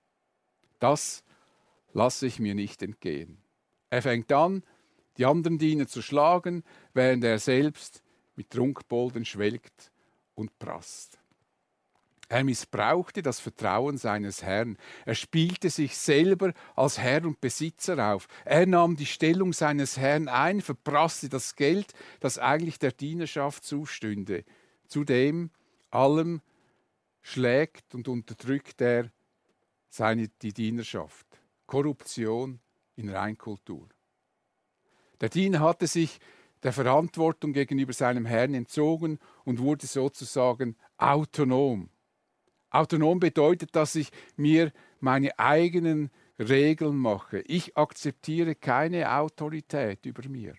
Das 0.79 1.23
lasse 1.93 2.27
ich 2.27 2.39
mir 2.39 2.55
nicht 2.55 2.81
entgehen. 2.81 3.37
Er 3.89 4.01
fängt 4.01 4.31
an, 4.31 4.63
die 5.17 5.25
anderen 5.25 5.57
Diener 5.57 5.87
zu 5.87 6.01
schlagen, 6.01 6.63
während 6.93 7.23
er 7.25 7.37
selbst 7.37 8.01
mit 8.35 8.49
Trunkbolden 8.51 9.25
schwelgt 9.25 9.91
und 10.33 10.57
prasst. 10.59 11.19
Er 12.29 12.43
missbrauchte 12.43 13.23
das 13.23 13.39
Vertrauen 13.39 13.97
seines 13.97 14.43
Herrn. 14.43 14.77
Er 15.05 15.15
spielte 15.15 15.71
sich 15.71 15.97
selber 15.97 16.53
als 16.75 16.99
Herr 16.99 17.25
und 17.25 17.41
Besitzer 17.41 18.13
auf. 18.13 18.27
Er 18.45 18.67
nahm 18.67 18.95
die 18.95 19.07
Stellung 19.07 19.51
seines 19.51 19.97
Herrn 19.97 20.27
ein, 20.27 20.61
verprasste 20.61 21.27
das 21.27 21.55
Geld, 21.55 21.91
das 22.19 22.37
eigentlich 22.37 22.77
der 22.77 22.91
Dienerschaft 22.91 23.63
zustünde. 23.63 24.45
Zudem 24.87 25.49
allem 25.89 26.41
schlägt 27.23 27.95
und 27.95 28.07
unterdrückt 28.07 28.79
er 28.79 29.11
seine, 29.89 30.27
die 30.43 30.53
Dienerschaft. 30.53 31.25
Korruption 31.65 32.59
in 32.95 33.09
Reinkultur. 33.09 33.89
Der 35.19 35.29
Diener 35.29 35.61
hatte 35.61 35.87
sich 35.87 36.19
der 36.61 36.73
Verantwortung 36.73 37.53
gegenüber 37.53 37.93
seinem 37.93 38.27
Herrn 38.27 38.53
entzogen 38.53 39.17
und 39.45 39.57
wurde 39.57 39.87
sozusagen 39.87 40.75
autonom. 40.97 41.89
Autonom 42.69 43.19
bedeutet, 43.19 43.75
dass 43.75 43.95
ich 43.95 44.11
mir 44.35 44.71
meine 44.99 45.37
eigenen 45.39 46.11
Regeln 46.37 46.97
mache. 46.97 47.41
Ich 47.41 47.75
akzeptiere 47.75 48.55
keine 48.55 49.11
Autorität 49.11 50.05
über 50.05 50.27
mir. 50.29 50.55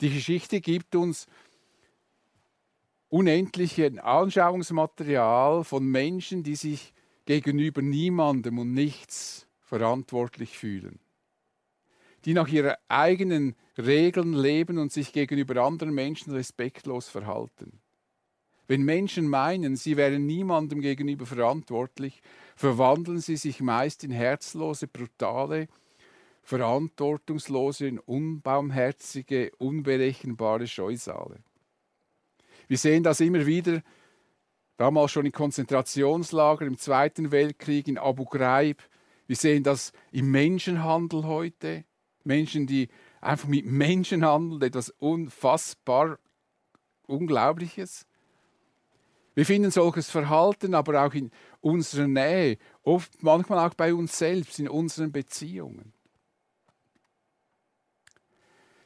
Die 0.00 0.10
Geschichte 0.10 0.60
gibt 0.60 0.96
uns 0.96 1.26
unendliches 3.08 3.98
Anschauungsmaterial 3.98 5.64
von 5.64 5.84
Menschen, 5.84 6.42
die 6.42 6.56
sich 6.56 6.94
gegenüber 7.26 7.82
niemandem 7.82 8.58
und 8.58 8.72
nichts 8.72 9.46
verantwortlich 9.60 10.58
fühlen, 10.58 10.98
die 12.24 12.34
nach 12.34 12.48
ihren 12.48 12.74
eigenen 12.88 13.54
Regeln 13.78 14.32
leben 14.32 14.78
und 14.78 14.92
sich 14.92 15.12
gegenüber 15.12 15.62
anderen 15.62 15.94
Menschen 15.94 16.32
respektlos 16.32 17.08
verhalten. 17.08 17.81
Wenn 18.68 18.82
Menschen 18.82 19.28
meinen, 19.28 19.76
sie 19.76 19.96
wären 19.96 20.26
niemandem 20.26 20.80
gegenüber 20.80 21.26
verantwortlich, 21.26 22.22
verwandeln 22.54 23.20
sie 23.20 23.36
sich 23.36 23.60
meist 23.60 24.04
in 24.04 24.10
herzlose, 24.10 24.86
brutale, 24.86 25.68
verantwortungslose, 26.42 28.00
unbarmherzige, 28.06 29.52
unberechenbare 29.58 30.66
Scheusale. 30.66 31.40
Wir 32.68 32.78
sehen 32.78 33.02
das 33.02 33.20
immer 33.20 33.46
wieder, 33.46 33.82
damals 34.76 35.12
schon 35.12 35.26
in 35.26 35.32
Konzentrationslagern, 35.32 36.68
im 36.68 36.78
Zweiten 36.78 37.30
Weltkrieg, 37.30 37.88
in 37.88 37.98
Abu 37.98 38.24
Ghraib. 38.24 38.82
Wir 39.26 39.36
sehen 39.36 39.62
das 39.62 39.92
im 40.10 40.30
Menschenhandel 40.30 41.24
heute. 41.24 41.84
Menschen, 42.24 42.66
die 42.66 42.88
einfach 43.20 43.48
mit 43.48 43.66
Menschen 43.66 44.24
handeln, 44.24 44.62
etwas 44.62 44.90
unfassbar 44.90 46.18
Unglaubliches. 47.06 48.06
Wir 49.34 49.46
finden 49.46 49.70
solches 49.70 50.10
Verhalten 50.10 50.74
aber 50.74 51.04
auch 51.04 51.14
in 51.14 51.30
unserer 51.60 52.06
Nähe, 52.06 52.58
oft 52.82 53.22
manchmal 53.22 53.66
auch 53.66 53.74
bei 53.74 53.94
uns 53.94 54.18
selbst, 54.18 54.58
in 54.58 54.68
unseren 54.68 55.12
Beziehungen. 55.12 55.92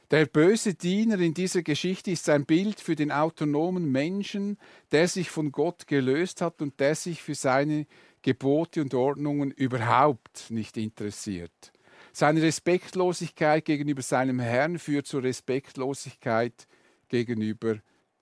Der 0.09 0.25
böse 0.25 0.73
Diener 0.73 1.19
in 1.19 1.33
dieser 1.33 1.63
Geschichte 1.63 2.11
ist 2.11 2.29
ein 2.29 2.45
Bild 2.45 2.79
für 2.79 2.95
den 2.95 3.11
autonomen 3.11 3.91
Menschen, 3.91 4.57
der 4.93 5.09
sich 5.09 5.29
von 5.29 5.51
Gott 5.51 5.85
gelöst 5.85 6.41
hat 6.41 6.61
und 6.61 6.79
der 6.79 6.95
sich 6.95 7.21
für 7.21 7.35
seine 7.35 7.85
Gebote 8.21 8.81
und 8.81 8.93
Ordnungen 8.93 9.51
überhaupt 9.51 10.49
nicht 10.49 10.77
interessiert. 10.77 11.73
Seine 12.13 12.41
Respektlosigkeit 12.41 13.65
gegenüber 13.65 14.01
seinem 14.01 14.39
Herrn 14.39 14.79
führt 14.79 15.07
zur 15.07 15.23
Respektlosigkeit 15.23 16.67
gegenüber 17.09 17.79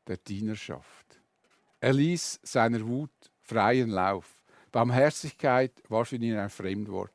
der 0.08 0.17
Dienerschaft. 0.17 1.05
Er 1.86 1.94
ließ 1.94 2.39
seiner 2.42 2.88
Wut 2.88 3.12
freien 3.44 3.92
Lauf. 3.92 4.44
Barmherzigkeit 4.72 5.72
war 5.88 6.04
für 6.04 6.15
ihn 6.15 6.36
ein 6.36 6.50
Fremdwort. 6.50 7.13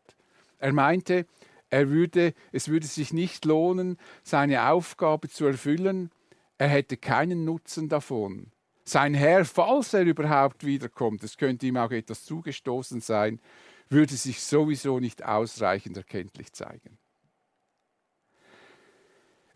Er 0.60 0.72
meinte, 0.72 1.26
er 1.70 1.90
würde, 1.90 2.34
es 2.52 2.68
würde 2.68 2.86
sich 2.86 3.12
nicht 3.12 3.44
lohnen, 3.44 3.98
seine 4.22 4.68
Aufgabe 4.68 5.28
zu 5.28 5.46
erfüllen. 5.46 6.12
Er 6.56 6.68
hätte 6.68 6.96
keinen 6.96 7.44
Nutzen 7.44 7.88
davon. 7.88 8.52
Sein 8.84 9.12
Herr, 9.14 9.44
falls 9.44 9.92
er 9.92 10.02
überhaupt 10.02 10.64
wiederkommt, 10.64 11.24
es 11.24 11.36
könnte 11.36 11.66
ihm 11.66 11.76
auch 11.76 11.90
etwas 11.90 12.24
zugestoßen 12.24 13.00
sein, 13.00 13.40
würde 13.88 14.14
sich 14.14 14.40
sowieso 14.40 15.00
nicht 15.00 15.24
ausreichend 15.24 15.96
erkenntlich 15.96 16.52
zeigen. 16.52 16.99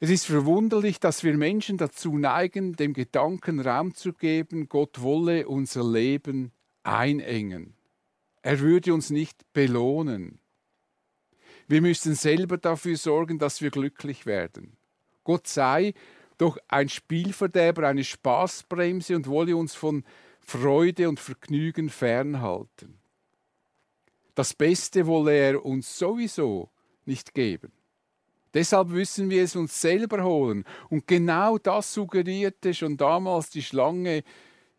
Es 0.04 0.11
ist 0.11 0.26
verwunderlich, 0.26 1.00
dass 1.00 1.25
wir 1.25 1.34
Menschen 1.34 1.78
dazu 1.78 2.18
neigen, 2.18 2.75
dem 2.75 2.92
Gedanken 2.92 3.58
Raum 3.58 3.94
zu 3.94 4.12
geben, 4.12 4.68
Gott 4.68 5.00
wolle 5.00 5.49
unser 5.49 5.82
Leben 5.82 6.52
einengen. 6.82 7.73
Er 8.42 8.61
würde 8.61 8.92
uns 8.92 9.08
nicht 9.08 9.50
belohnen. 9.54 10.40
Wir 11.68 11.80
müssen 11.80 12.14
selber 12.14 12.58
dafür 12.58 12.99
sorgen, 12.99 13.38
dass 13.38 13.62
wir 13.62 13.70
glücklich 13.70 14.26
werden. 14.26 14.76
Gott 15.25 15.46
sei 15.46 15.94
doch 16.37 16.58
ein 16.68 16.90
Spielverderber, 16.90 17.88
eine 17.88 18.04
Spaßbremse 18.04 19.16
und 19.16 19.26
wolle 19.26 19.56
uns 19.56 19.75
von 19.75 20.04
Freude 20.40 21.08
und 21.08 21.18
Vergnügen 21.18 21.88
fernhalten. 21.88 22.99
Das 24.34 24.52
Beste 24.52 25.06
wolle 25.06 25.32
er 25.32 25.64
uns 25.64 25.99
sowieso 25.99 26.69
nicht 27.06 27.32
geben. 27.32 27.73
Deshalb 28.54 28.88
müssen 28.88 29.30
wir 29.30 29.43
es 29.43 29.56
uns 29.56 29.80
selber 29.80 30.23
holen. 30.23 30.64
Und 30.88 31.06
genau 31.06 31.58
das 31.58 31.93
suggerierte 31.93 32.73
schon 32.73 32.97
damals 32.97 33.50
die 33.50 33.62
Schlange 33.62 34.23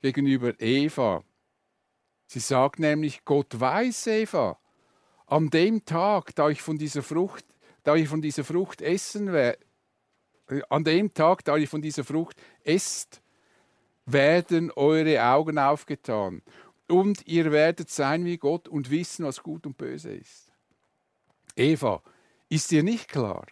gegenüber 0.01 0.59
Eva. 0.59 1.23
Sie 2.27 2.39
sagt 2.39 2.79
nämlich, 2.79 3.25
Gott 3.25 3.59
weiß, 3.59 4.07
Eva, 4.07 4.57
an 5.27 5.49
dem 5.49 5.85
Tag, 5.85 6.33
da 6.35 6.49
ich 6.49 6.61
von 6.61 6.77
dieser 6.77 7.03
Frucht, 7.03 7.45
da 7.83 7.95
ich 7.95 8.07
von 8.07 8.21
dieser 8.21 8.43
Frucht 8.43 8.81
essen 8.81 9.31
werde, 9.33 9.59
an 10.69 10.83
dem 10.83 11.13
Tag, 11.13 11.43
da 11.43 11.57
ihr 11.57 11.67
von 11.67 11.81
dieser 11.81 12.03
Frucht 12.03 12.38
esst, 12.63 13.21
werden 14.05 14.71
eure 14.71 15.23
Augen 15.23 15.57
aufgetan 15.57 16.43
und 16.88 17.27
ihr 17.27 17.51
werdet 17.51 17.89
sein 17.89 18.25
wie 18.25 18.38
Gott 18.38 18.67
und 18.67 18.91
wissen, 18.91 19.25
was 19.25 19.41
gut 19.41 19.65
und 19.65 19.77
böse 19.77 20.13
ist. 20.13 20.51
Eva, 21.55 22.03
ist 22.49 22.69
dir 22.69 22.83
nicht 22.83 23.07
klar, 23.07 23.47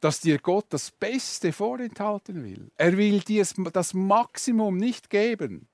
dass 0.00 0.20
dir 0.20 0.38
Gott 0.38 0.66
das 0.70 0.90
Beste 0.90 1.52
vorenthalten 1.52 2.42
will? 2.42 2.70
Er 2.76 2.96
will 2.96 3.20
dir 3.20 3.46
das 3.72 3.94
Maximum 3.94 4.76
nicht 4.76 5.10
geben. 5.10 5.68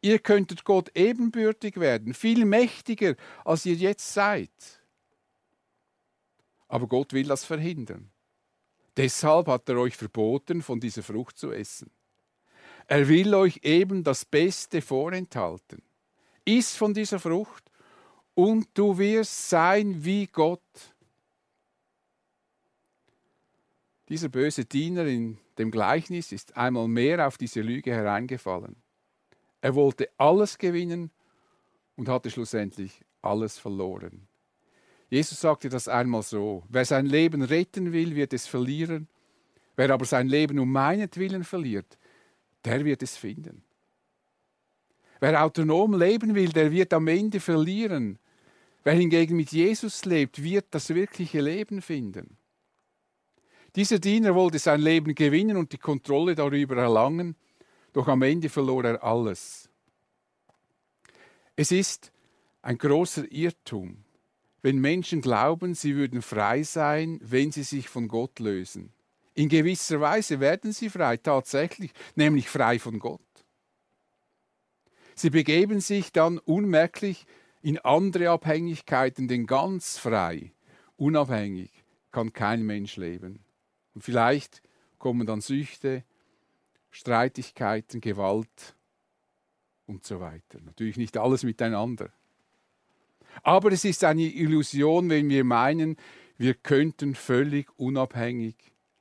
Ihr 0.00 0.18
könntet 0.18 0.64
Gott 0.64 0.90
ebenbürtig 0.96 1.78
werden, 1.78 2.14
viel 2.14 2.44
mächtiger, 2.44 3.14
als 3.44 3.64
ihr 3.66 3.74
jetzt 3.74 4.12
seid. 4.12 4.50
Aber 6.66 6.88
Gott 6.88 7.12
will 7.12 7.28
das 7.28 7.44
verhindern. 7.44 8.10
Deshalb 8.96 9.46
hat 9.46 9.68
er 9.68 9.78
euch 9.78 9.96
verboten, 9.96 10.62
von 10.62 10.80
dieser 10.80 11.02
Frucht 11.02 11.38
zu 11.38 11.52
essen. 11.52 11.90
Er 12.86 13.08
will 13.08 13.34
euch 13.34 13.60
eben 13.62 14.02
das 14.02 14.24
Beste 14.24 14.82
vorenthalten. 14.82 15.82
Iss 16.44 16.74
von 16.74 16.92
dieser 16.92 17.20
Frucht 17.20 17.70
und 18.34 18.66
du 18.74 18.98
wirst 18.98 19.48
sein 19.48 20.04
wie 20.04 20.26
Gott. 20.26 20.91
Dieser 24.12 24.28
böse 24.28 24.66
Diener 24.66 25.06
in 25.06 25.38
dem 25.56 25.70
Gleichnis 25.70 26.32
ist 26.32 26.54
einmal 26.54 26.86
mehr 26.86 27.26
auf 27.26 27.38
diese 27.38 27.62
Lüge 27.62 27.94
hereingefallen. 27.94 28.76
Er 29.62 29.74
wollte 29.74 30.10
alles 30.18 30.58
gewinnen 30.58 31.10
und 31.96 32.10
hatte 32.10 32.30
schlussendlich 32.30 33.00
alles 33.22 33.56
verloren. 33.58 34.28
Jesus 35.08 35.40
sagte 35.40 35.70
das 35.70 35.88
einmal 35.88 36.22
so, 36.22 36.62
wer 36.68 36.84
sein 36.84 37.06
Leben 37.06 37.40
retten 37.40 37.90
will, 37.94 38.14
wird 38.14 38.34
es 38.34 38.46
verlieren, 38.46 39.08
wer 39.76 39.88
aber 39.88 40.04
sein 40.04 40.28
Leben 40.28 40.58
um 40.58 40.70
meinetwillen 40.70 41.42
verliert, 41.42 41.96
der 42.66 42.84
wird 42.84 43.02
es 43.02 43.16
finden. 43.16 43.64
Wer 45.20 45.42
autonom 45.42 45.98
leben 45.98 46.34
will, 46.34 46.50
der 46.50 46.70
wird 46.70 46.92
am 46.92 47.08
Ende 47.08 47.40
verlieren. 47.40 48.18
Wer 48.84 48.92
hingegen 48.92 49.38
mit 49.38 49.52
Jesus 49.52 50.04
lebt, 50.04 50.42
wird 50.42 50.66
das 50.72 50.90
wirkliche 50.90 51.40
Leben 51.40 51.80
finden. 51.80 52.36
Dieser 53.74 53.98
Diener 53.98 54.34
wollte 54.34 54.58
sein 54.58 54.80
Leben 54.80 55.14
gewinnen 55.14 55.56
und 55.56 55.72
die 55.72 55.78
Kontrolle 55.78 56.34
darüber 56.34 56.76
erlangen, 56.76 57.36
doch 57.92 58.06
am 58.08 58.22
Ende 58.22 58.48
verlor 58.48 58.84
er 58.84 59.02
alles. 59.02 59.70
Es 61.56 61.72
ist 61.72 62.12
ein 62.60 62.76
großer 62.76 63.30
Irrtum, 63.30 64.04
wenn 64.60 64.78
Menschen 64.78 65.20
glauben, 65.20 65.74
sie 65.74 65.96
würden 65.96 66.22
frei 66.22 66.62
sein, 66.62 67.18
wenn 67.22 67.50
sie 67.50 67.62
sich 67.62 67.88
von 67.88 68.08
Gott 68.08 68.38
lösen. 68.38 68.92
In 69.34 69.48
gewisser 69.48 70.00
Weise 70.00 70.40
werden 70.40 70.72
sie 70.72 70.90
frei, 70.90 71.16
tatsächlich, 71.16 71.92
nämlich 72.14 72.48
frei 72.48 72.78
von 72.78 72.98
Gott. 72.98 73.20
Sie 75.14 75.30
begeben 75.30 75.80
sich 75.80 76.12
dann 76.12 76.38
unmerklich 76.38 77.26
in 77.62 77.78
andere 77.78 78.30
Abhängigkeiten, 78.30 79.28
denn 79.28 79.46
ganz 79.46 79.98
frei, 79.98 80.52
unabhängig 80.96 81.70
kann 82.10 82.32
kein 82.32 82.62
Mensch 82.62 82.96
leben. 82.96 83.40
Und 83.94 84.02
vielleicht 84.02 84.62
kommen 84.98 85.26
dann 85.26 85.40
Süchte, 85.40 86.04
Streitigkeiten, 86.90 88.00
Gewalt 88.00 88.76
und 89.86 90.04
so 90.04 90.20
weiter. 90.20 90.60
Natürlich 90.64 90.96
nicht 90.96 91.16
alles 91.16 91.42
miteinander. 91.42 92.10
Aber 93.42 93.72
es 93.72 93.84
ist 93.84 94.04
eine 94.04 94.22
Illusion, 94.22 95.08
wenn 95.08 95.28
wir 95.28 95.44
meinen, 95.44 95.96
wir 96.36 96.54
könnten 96.54 97.14
völlig 97.14 97.68
unabhängig 97.78 98.56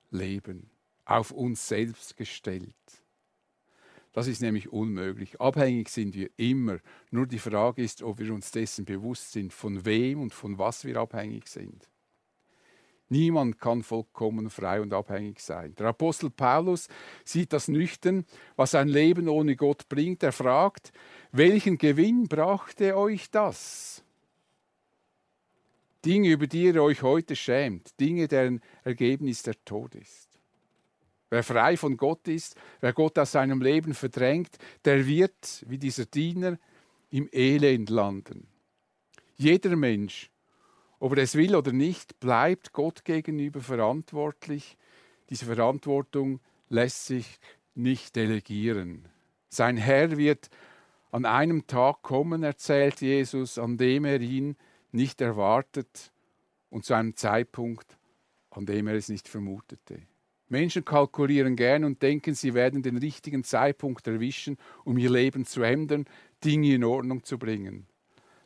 leben, 0.09 0.69
auf 1.05 1.31
uns 1.31 1.67
selbst 1.67 2.17
gestellt. 2.17 2.75
Das 4.13 4.27
ist 4.27 4.41
nämlich 4.41 4.71
unmöglich. 4.71 5.39
Abhängig 5.39 5.89
sind 5.89 6.15
wir 6.15 6.29
immer. 6.35 6.79
Nur 7.11 7.27
die 7.27 7.39
Frage 7.39 7.81
ist, 7.81 8.01
ob 8.03 8.19
wir 8.19 8.33
uns 8.33 8.51
dessen 8.51 8.83
bewusst 8.83 9.31
sind, 9.31 9.53
von 9.53 9.85
wem 9.85 10.21
und 10.21 10.33
von 10.33 10.57
was 10.57 10.83
wir 10.83 10.97
abhängig 10.97 11.47
sind. 11.47 11.89
Niemand 13.11 13.59
kann 13.59 13.83
vollkommen 13.83 14.49
frei 14.49 14.79
und 14.79 14.93
abhängig 14.93 15.41
sein. 15.41 15.75
Der 15.75 15.87
Apostel 15.87 16.29
Paulus 16.29 16.87
sieht 17.25 17.51
das 17.51 17.67
nüchtern, 17.67 18.25
was 18.55 18.73
ein 18.73 18.87
Leben 18.87 19.27
ohne 19.27 19.57
Gott 19.57 19.89
bringt. 19.89 20.23
Er 20.23 20.31
fragt, 20.31 20.93
welchen 21.33 21.77
Gewinn 21.77 22.29
brachte 22.29 22.95
euch 22.95 23.29
das? 23.29 24.01
Dinge, 26.05 26.29
über 26.29 26.47
die 26.47 26.63
ihr 26.63 26.81
euch 26.81 27.01
heute 27.01 27.35
schämt, 27.35 27.99
Dinge, 27.99 28.29
deren 28.29 28.61
Ergebnis 28.85 29.43
der 29.43 29.61
Tod 29.65 29.93
ist. 29.95 30.29
Wer 31.29 31.43
frei 31.43 31.75
von 31.75 31.97
Gott 31.97 32.29
ist, 32.29 32.55
wer 32.79 32.93
Gott 32.93 33.19
aus 33.19 33.33
seinem 33.33 33.61
Leben 33.61 33.93
verdrängt, 33.93 34.57
der 34.85 35.05
wird, 35.05 35.65
wie 35.67 35.77
dieser 35.77 36.05
Diener, 36.05 36.57
im 37.09 37.27
Elend 37.33 37.89
landen. 37.89 38.47
Jeder 39.35 39.75
Mensch, 39.75 40.31
ob 41.01 41.17
er 41.17 41.23
es 41.23 41.33
will 41.33 41.55
oder 41.55 41.71
nicht, 41.73 42.19
bleibt 42.19 42.73
Gott 42.73 43.03
gegenüber 43.03 43.59
verantwortlich. 43.59 44.77
Diese 45.31 45.45
Verantwortung 45.45 46.39
lässt 46.69 47.07
sich 47.07 47.39
nicht 47.73 48.15
delegieren. 48.15 49.07
Sein 49.49 49.77
Herr 49.77 50.15
wird 50.17 50.51
an 51.11 51.25
einem 51.25 51.65
Tag 51.65 52.03
kommen, 52.03 52.43
erzählt 52.43 53.01
Jesus, 53.01 53.57
an 53.57 53.77
dem 53.77 54.05
er 54.05 54.21
ihn 54.21 54.55
nicht 54.91 55.21
erwartet 55.21 56.11
und 56.69 56.85
zu 56.85 56.93
einem 56.93 57.15
Zeitpunkt, 57.15 57.97
an 58.51 58.67
dem 58.67 58.85
er 58.85 58.93
es 58.93 59.09
nicht 59.09 59.27
vermutete. 59.27 60.03
Menschen 60.49 60.85
kalkulieren 60.85 61.55
gern 61.55 61.83
und 61.83 62.03
denken, 62.03 62.35
sie 62.35 62.53
werden 62.53 62.83
den 62.83 62.97
richtigen 62.97 63.43
Zeitpunkt 63.43 64.05
erwischen, 64.05 64.57
um 64.83 64.99
ihr 64.99 65.09
Leben 65.09 65.45
zu 65.45 65.63
ändern, 65.63 66.05
Dinge 66.45 66.75
in 66.75 66.83
Ordnung 66.83 67.23
zu 67.23 67.39
bringen. 67.39 67.87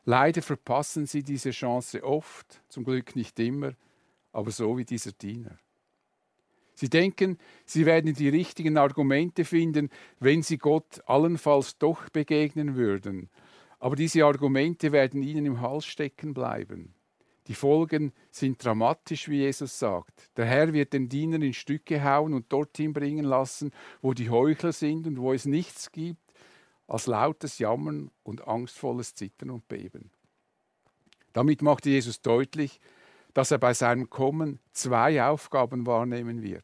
Leider 0.06 0.44
verpassen 0.44 1.08
sie 1.08 1.24
diese 1.24 1.50
Chance 1.50 2.04
oft, 2.04 2.62
zum 2.70 2.84
Glück 2.84 3.15
nicht 3.15 3.39
immer, 3.39 3.74
aber 4.32 4.52
so 4.52 4.78
wie 4.78 4.86
dieser 4.86 5.12
Diener. 5.12 5.58
Sie 6.76 6.89
denken, 6.89 7.39
sie 7.65 7.86
werden 7.86 8.13
die 8.13 8.30
richtigen 8.30 8.78
Argumente 8.78 9.46
finden, 9.46 9.89
wenn 10.20 10.44
sie 10.44 10.58
Gott 10.58 11.02
allenfalls 11.08 11.78
doch 11.78 12.10
begegnen 12.10 12.76
würden. 12.76 13.30
Aber 13.80 13.96
diese 13.96 14.26
Argumente 14.26 14.91
werden 14.91 15.24
ihnen 15.24 15.46
im 15.46 15.62
Hals 15.62 15.86
stecken 15.86 16.34
bleiben. 16.34 16.94
Die 17.48 17.54
Folgen 17.54 18.12
sind 18.30 18.63
dramatisch, 18.63 19.30
wie 19.30 19.38
Jesus 19.38 19.80
sagt. 19.80 20.30
Der 20.38 20.46
Herr 20.46 20.74
wird 20.74 20.94
den 20.94 21.10
Diener 21.10 21.41
in 21.41 21.54
Stücke 21.54 22.04
hauen 22.04 22.34
und 22.34 22.52
dorthin 22.52 22.94
bringen 22.94 23.26
lassen, 23.26 23.72
wo 24.02 24.13
die 24.13 24.30
Heuchler 24.30 24.74
sind 24.74 25.08
und 25.08 25.20
wo 25.20 25.32
es 25.34 25.46
nichts 25.46 25.91
gibt 25.91 26.24
als 26.88 27.08
lautes 27.08 27.60
Jammern 27.60 28.12
und 28.24 28.48
angstvolles 28.48 29.15
Zittern 29.15 29.50
und 29.50 29.67
Beben. 29.67 30.12
Damit 31.34 31.62
machte 31.62 31.89
Jesus 31.89 32.21
deutlich, 32.21 32.80
dass 33.34 33.52
er 33.52 33.58
bei 33.58 33.74
seinem 33.74 34.10
Kommen 34.10 34.60
zwei 34.71 35.24
Aufgaben 35.24 35.86
wahrnehmen 35.86 36.41
wird. 36.41 36.63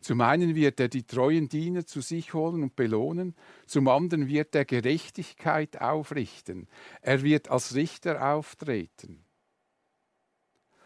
Zum 0.00 0.20
einen 0.20 0.54
wird 0.54 0.80
er 0.80 0.88
die 0.88 1.04
treuen 1.04 1.48
Diener 1.48 1.86
zu 1.86 2.02
sich 2.02 2.34
holen 2.34 2.62
und 2.62 2.76
belohnen, 2.76 3.34
zum 3.66 3.88
anderen 3.88 4.28
wird 4.28 4.54
er 4.54 4.66
Gerechtigkeit 4.66 5.80
aufrichten. 5.80 6.68
Er 7.00 7.22
wird 7.22 7.48
als 7.48 7.74
Richter 7.74 8.34
auftreten. 8.34 9.24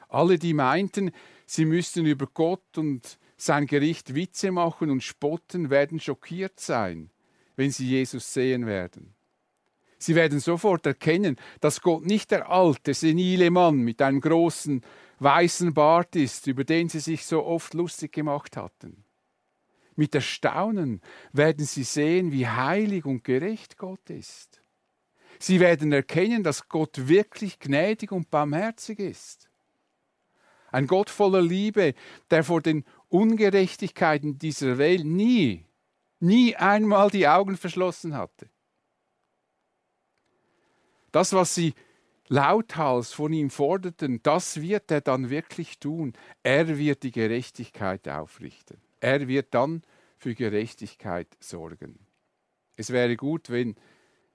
Alle, 0.08 0.38
die 0.38 0.54
meinten, 0.54 1.10
sie 1.46 1.64
müssten 1.64 2.06
über 2.06 2.26
Gott 2.26 2.78
und 2.78 3.18
sein 3.36 3.66
Gericht 3.66 4.14
Witze 4.14 4.52
machen 4.52 4.90
und 4.90 5.02
spotten, 5.02 5.70
werden 5.70 5.98
schockiert 5.98 6.60
sein, 6.60 7.10
wenn 7.58 7.72
sie 7.72 7.88
Jesus 7.88 8.32
sehen 8.32 8.66
werden. 8.66 9.14
Sie 9.98 10.14
werden 10.14 10.38
sofort 10.38 10.86
erkennen, 10.86 11.36
dass 11.60 11.80
Gott 11.80 12.06
nicht 12.06 12.30
der 12.30 12.48
alte, 12.48 12.94
senile 12.94 13.50
Mann 13.50 13.80
mit 13.80 14.00
einem 14.00 14.20
großen 14.20 14.80
weißen 15.18 15.74
Bart 15.74 16.14
ist, 16.14 16.46
über 16.46 16.62
den 16.62 16.88
sie 16.88 17.00
sich 17.00 17.26
so 17.26 17.44
oft 17.44 17.74
lustig 17.74 18.12
gemacht 18.12 18.56
hatten. 18.56 19.02
Mit 19.96 20.14
Erstaunen 20.14 21.02
werden 21.32 21.66
sie 21.66 21.82
sehen, 21.82 22.30
wie 22.30 22.46
heilig 22.46 23.04
und 23.04 23.24
gerecht 23.24 23.76
Gott 23.76 24.08
ist. 24.08 24.62
Sie 25.40 25.58
werden 25.58 25.90
erkennen, 25.90 26.44
dass 26.44 26.68
Gott 26.68 27.08
wirklich 27.08 27.58
gnädig 27.58 28.12
und 28.12 28.30
barmherzig 28.30 29.00
ist. 29.00 29.50
Ein 30.70 30.86
Gott 30.86 31.10
voller 31.10 31.42
Liebe, 31.42 31.94
der 32.30 32.44
vor 32.44 32.62
den 32.62 32.84
Ungerechtigkeiten 33.08 34.38
dieser 34.38 34.78
Welt 34.78 35.04
nie, 35.04 35.64
nie 36.20 36.56
einmal 36.56 37.10
die 37.10 37.28
Augen 37.28 37.56
verschlossen 37.56 38.14
hatte. 38.14 38.48
Das, 41.12 41.32
was 41.32 41.54
sie 41.54 41.74
lauthals 42.28 43.12
von 43.12 43.32
ihm 43.32 43.50
forderten, 43.50 44.22
das 44.22 44.60
wird 44.60 44.90
er 44.90 45.00
dann 45.00 45.30
wirklich 45.30 45.78
tun. 45.78 46.12
Er 46.42 46.78
wird 46.78 47.02
die 47.02 47.10
Gerechtigkeit 47.10 48.08
aufrichten. 48.08 48.80
Er 49.00 49.28
wird 49.28 49.54
dann 49.54 49.82
für 50.18 50.34
Gerechtigkeit 50.34 51.28
sorgen. 51.40 51.98
Es 52.76 52.90
wäre 52.90 53.16
gut, 53.16 53.50
wenn 53.50 53.76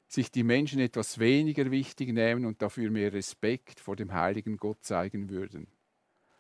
sich 0.08 0.32
die 0.32 0.44
Menschen 0.44 0.80
etwas 0.80 1.20
weniger 1.20 1.72
wichtig 1.72 2.14
nehmen 2.14 2.46
und 2.46 2.62
dafür 2.62 2.90
mehr 2.90 3.14
Respekt 3.14 3.80
vor 3.80 3.96
dem 3.96 4.14
heiligen 4.14 4.58
Gott 4.58 4.84
zeigen 4.84 5.30
würden. 5.30 5.68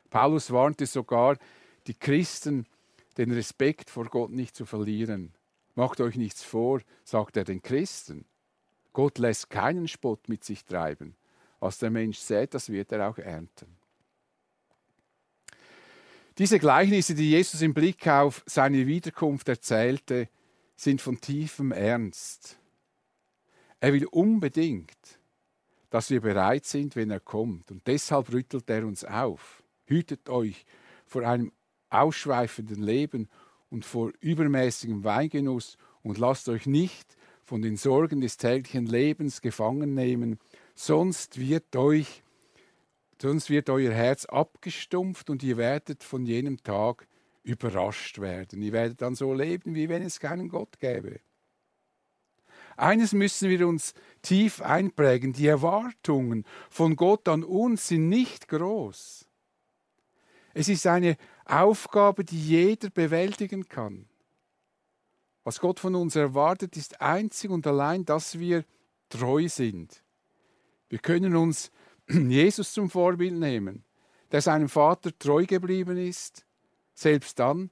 Paulus 0.10 0.52
warnte 0.52 0.86
sogar 0.86 1.38
die 1.88 1.96
Christen, 1.96 2.68
den 3.18 3.32
Respekt 3.32 3.90
vor 3.90 4.06
Gott 4.06 4.32
nicht 4.32 4.56
zu 4.56 4.66
verlieren. 4.66 5.34
Macht 5.76 6.02
euch 6.02 6.16
nichts 6.16 6.44
vor, 6.44 6.82
sagt 7.04 7.38
er 7.38 7.44
den 7.44 7.62
Christen. 7.62 8.26
Gott 8.92 9.18
lässt 9.18 9.50
keinen 9.50 9.88
Spott 9.88 10.30
mit 10.30 10.44
sich 10.44 10.66
treiben. 10.66 11.16
Was 11.60 11.80
der 11.80 11.90
Mensch 11.90 12.18
sät, 12.18 12.54
das 12.54 12.70
wird 12.70 12.92
er 12.92 13.10
auch 13.10 13.18
ernten. 13.18 13.78
Diese 16.38 16.60
Gleichnisse, 16.60 17.14
die 17.16 17.32
Jesus 17.32 17.62
im 17.62 17.74
Blick 17.74 18.08
auf 18.08 18.44
seine 18.46 18.88
Wiederkunft 18.88 19.48
erzählte, 19.50 20.30
sind 20.76 21.00
von 21.00 21.22
tiefem 21.22 21.72
Ernst. 21.72 22.58
Er 23.80 23.94
will 23.94 24.06
unbedingt, 24.08 25.20
dass 25.90 26.10
wir 26.10 26.22
bereit 26.22 26.66
sind, 26.66 26.96
wenn 26.96 27.12
er 27.12 27.20
kommt. 27.20 27.70
Und 27.70 27.86
deshalb 27.86 28.34
rüttelt 28.34 28.68
er 28.70 28.86
uns 28.86 29.06
auf. 29.06 29.64
Hütet 29.86 30.28
euch 30.28 30.66
vor 31.06 31.22
einem 31.22 31.52
ausschweifenden 31.94 32.82
Leben 32.82 33.30
und 33.70 33.86
vor 33.86 34.12
übermäßigem 34.20 35.04
Weingenuss 35.04 35.78
und 36.02 36.18
lasst 36.18 36.50
euch 36.50 36.66
nicht 36.66 37.16
von 37.44 37.62
den 37.62 37.78
Sorgen 37.78 38.22
des 38.22 38.38
täglichen 38.38 38.86
Lebens 38.86 39.42
gefangen 39.42 39.94
nehmen, 39.94 40.40
sonst 40.76 41.40
wird 41.40 41.76
euch 41.76 42.24
sonst 43.22 43.50
wird 43.50 43.70
euer 43.70 43.94
Herz 43.94 44.26
abgestumpft 44.26 45.30
und 45.30 45.44
ihr 45.44 45.56
werdet 45.56 46.04
von 46.04 46.26
jenem 46.26 46.62
Tag 46.62 47.08
überrascht 47.44 48.20
werden. 48.20 48.62
Ihr 48.62 48.74
werdet 48.74 49.02
dann 49.02 49.16
so 49.16 49.34
leben, 49.34 49.76
wie 49.76 49.88
wenn 49.88 50.02
es 50.02 50.20
keinen 50.20 50.50
Gott 50.50 50.80
gäbe. 50.80 51.22
Eines 52.76 53.14
müssen 53.14 53.50
wir 53.50 53.68
uns 53.68 53.94
tief 54.22 54.62
einprägen, 54.62 55.32
die 55.32 55.48
Erwartungen 55.48 56.46
von 56.70 56.96
Gott 56.96 57.28
an 57.28 57.44
uns 57.44 57.88
sind 57.88 58.10
nicht 58.10 58.48
groß. 58.48 59.26
Es 60.54 60.68
ist 60.68 60.86
eine 60.86 61.18
Aufgabe, 61.46 62.24
die 62.24 62.40
jeder 62.40 62.90
bewältigen 62.90 63.68
kann. 63.68 64.08
Was 65.44 65.60
Gott 65.60 65.80
von 65.80 65.96
uns 65.96 66.16
erwartet, 66.16 66.78
ist 66.78 67.02
einzig 67.02 67.52
und 67.52 67.68
allein, 67.68 68.06
dass 68.06 68.40
wir 68.40 68.66
treu 69.10 69.48
sind. 69.50 70.04
Wir 70.90 71.00
können 71.00 71.36
uns 71.36 71.72
Jesus 72.10 72.74
zum 72.74 72.90
Vorbild 72.90 73.34
nehmen, 73.34 73.84
der 74.32 74.42
seinem 74.42 74.70
Vater 74.70 75.18
treu 75.18 75.46
geblieben 75.46 75.98
ist, 75.98 76.46
selbst 76.94 77.40
dann, 77.40 77.72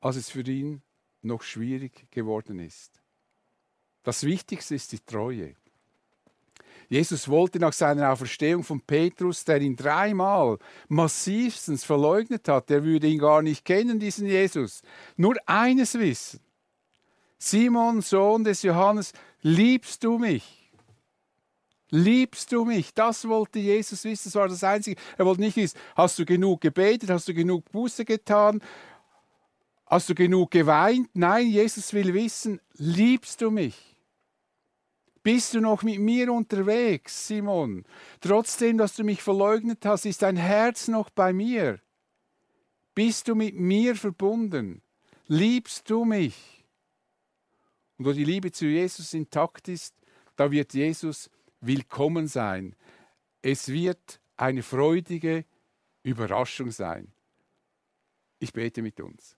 als 0.00 0.16
es 0.16 0.30
für 0.30 0.42
ihn 0.42 0.82
noch 1.22 1.42
schwierig 1.42 2.10
geworden 2.10 2.58
ist. 2.58 3.02
Das 4.02 4.24
Wichtigste 4.24 4.74
ist 4.74 4.92
die 4.92 5.00
Treue. 5.00 5.56
Jesus 6.88 7.28
wollte 7.28 7.58
nach 7.58 7.74
seiner 7.74 8.10
Auferstehung 8.10 8.64
von 8.64 8.80
Petrus, 8.80 9.44
der 9.44 9.60
ihn 9.60 9.76
dreimal 9.76 10.58
massivstens 10.88 11.84
verleugnet 11.84 12.48
hat, 12.48 12.70
der 12.70 12.82
würde 12.82 13.06
ihn 13.06 13.18
gar 13.18 13.42
nicht 13.42 13.64
kennen, 13.64 14.00
diesen 14.00 14.26
Jesus, 14.26 14.82
nur 15.16 15.36
eines 15.44 15.98
wissen. 15.98 16.40
Simon, 17.38 18.00
Sohn 18.00 18.42
des 18.42 18.62
Johannes, 18.62 19.12
liebst 19.42 20.02
du 20.02 20.18
mich? 20.18 20.70
Liebst 21.90 22.52
du 22.52 22.64
mich? 22.64 22.92
Das 22.94 23.28
wollte 23.28 23.58
Jesus 23.58 24.04
wissen, 24.04 24.28
das 24.28 24.34
war 24.34 24.48
das 24.48 24.64
Einzige. 24.64 25.00
Er 25.16 25.24
wollte 25.26 25.42
nicht 25.42 25.56
wissen, 25.56 25.78
hast 25.94 26.18
du 26.18 26.24
genug 26.24 26.60
gebetet, 26.60 27.10
hast 27.10 27.28
du 27.28 27.34
genug 27.34 27.70
Buße 27.70 28.04
getan, 28.04 28.60
hast 29.86 30.08
du 30.08 30.14
genug 30.14 30.50
geweint? 30.50 31.08
Nein, 31.14 31.48
Jesus 31.48 31.92
will 31.92 32.12
wissen, 32.12 32.60
liebst 32.74 33.40
du 33.40 33.50
mich? 33.50 33.97
Bist 35.30 35.52
du 35.52 35.60
noch 35.60 35.82
mit 35.82 35.98
mir 35.98 36.32
unterwegs, 36.32 37.26
Simon? 37.26 37.84
Trotzdem, 38.18 38.78
dass 38.78 38.96
du 38.96 39.04
mich 39.04 39.22
verleugnet 39.22 39.84
hast, 39.84 40.06
ist 40.06 40.22
dein 40.22 40.36
Herz 40.38 40.88
noch 40.88 41.10
bei 41.10 41.34
mir. 41.34 41.82
Bist 42.94 43.28
du 43.28 43.34
mit 43.34 43.54
mir 43.54 43.94
verbunden? 43.94 44.80
Liebst 45.26 45.90
du 45.90 46.06
mich? 46.06 46.64
Und 47.98 48.06
wo 48.06 48.12
die 48.12 48.24
Liebe 48.24 48.52
zu 48.52 48.64
Jesus 48.64 49.12
intakt 49.12 49.68
ist, 49.68 49.94
da 50.34 50.50
wird 50.50 50.72
Jesus 50.72 51.28
willkommen 51.60 52.26
sein. 52.26 52.74
Es 53.42 53.68
wird 53.68 54.22
eine 54.38 54.62
freudige 54.62 55.44
Überraschung 56.04 56.70
sein. 56.70 57.12
Ich 58.38 58.54
bete 58.54 58.80
mit 58.80 58.98
uns. 58.98 59.36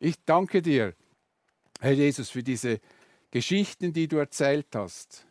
Ich 0.00 0.16
danke 0.24 0.60
dir, 0.60 0.96
Herr 1.78 1.92
Jesus, 1.92 2.30
für 2.30 2.42
diese 2.42 2.80
Geschichten, 3.30 3.92
die 3.92 4.08
du 4.08 4.16
erzählt 4.16 4.74
hast, 4.74 5.26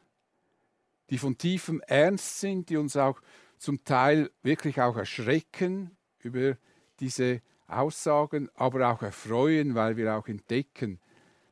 die 1.10 1.18
von 1.18 1.38
tiefem 1.38 1.82
Ernst 1.82 2.40
sind, 2.40 2.70
die 2.70 2.78
uns 2.78 2.96
auch 2.96 3.22
zum 3.58 3.84
Teil 3.84 4.30
wirklich 4.44 4.80
auch 4.82 4.98
erschrecken 4.98 5.98
über 6.20 6.58
diese 7.00 7.42
Aussagen, 7.68 8.50
aber 8.54 8.92
auch 8.92 9.02
erfreuen, 9.02 9.76
weil 9.76 9.98
wir 9.98 10.16
auch 10.16 10.28
entdecken, 10.28 11.00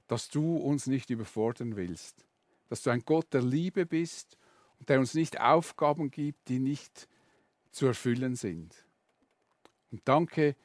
dass 0.08 0.30
du 0.30 0.58
uns 0.58 0.88
nicht 0.88 1.10
überfordern 1.10 1.76
willst. 1.76 2.26
dass 2.68 2.82
du 2.82 2.90
ein 2.90 3.04
Gott 3.06 3.32
der 3.34 3.44
Liebe 3.44 3.86
bist 3.86 4.38
und 4.80 4.90
der 4.90 5.00
uns 5.00 5.14
nicht 5.14 5.40
Aufgaben 5.40 6.10
gibt, 6.10 6.50
die 6.50 6.60
nicht 6.60 7.08
zu 7.72 7.86
erfüllen 7.86 8.36
sind. 8.36 8.86
Und 9.92 10.02
danke, 10.06 10.56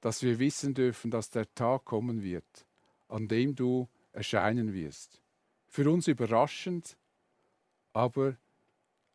dass 0.00 0.22
wir 0.22 0.38
wissen 0.38 0.72
dürfen, 0.74 1.10
dass 1.10 1.30
der 1.30 1.52
Tag 1.54 1.84
kommen 1.84 2.22
wird, 2.22 2.66
an 3.08 3.28
dem 3.28 3.54
du 3.54 3.88
erscheinen 4.12 4.72
wirst. 4.72 5.20
Für 5.72 5.88
uns 5.88 6.08
überraschend, 6.08 6.98
aber 7.92 8.36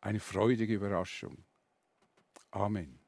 eine 0.00 0.20
freudige 0.20 0.72
Überraschung. 0.72 1.44
Amen. 2.50 2.98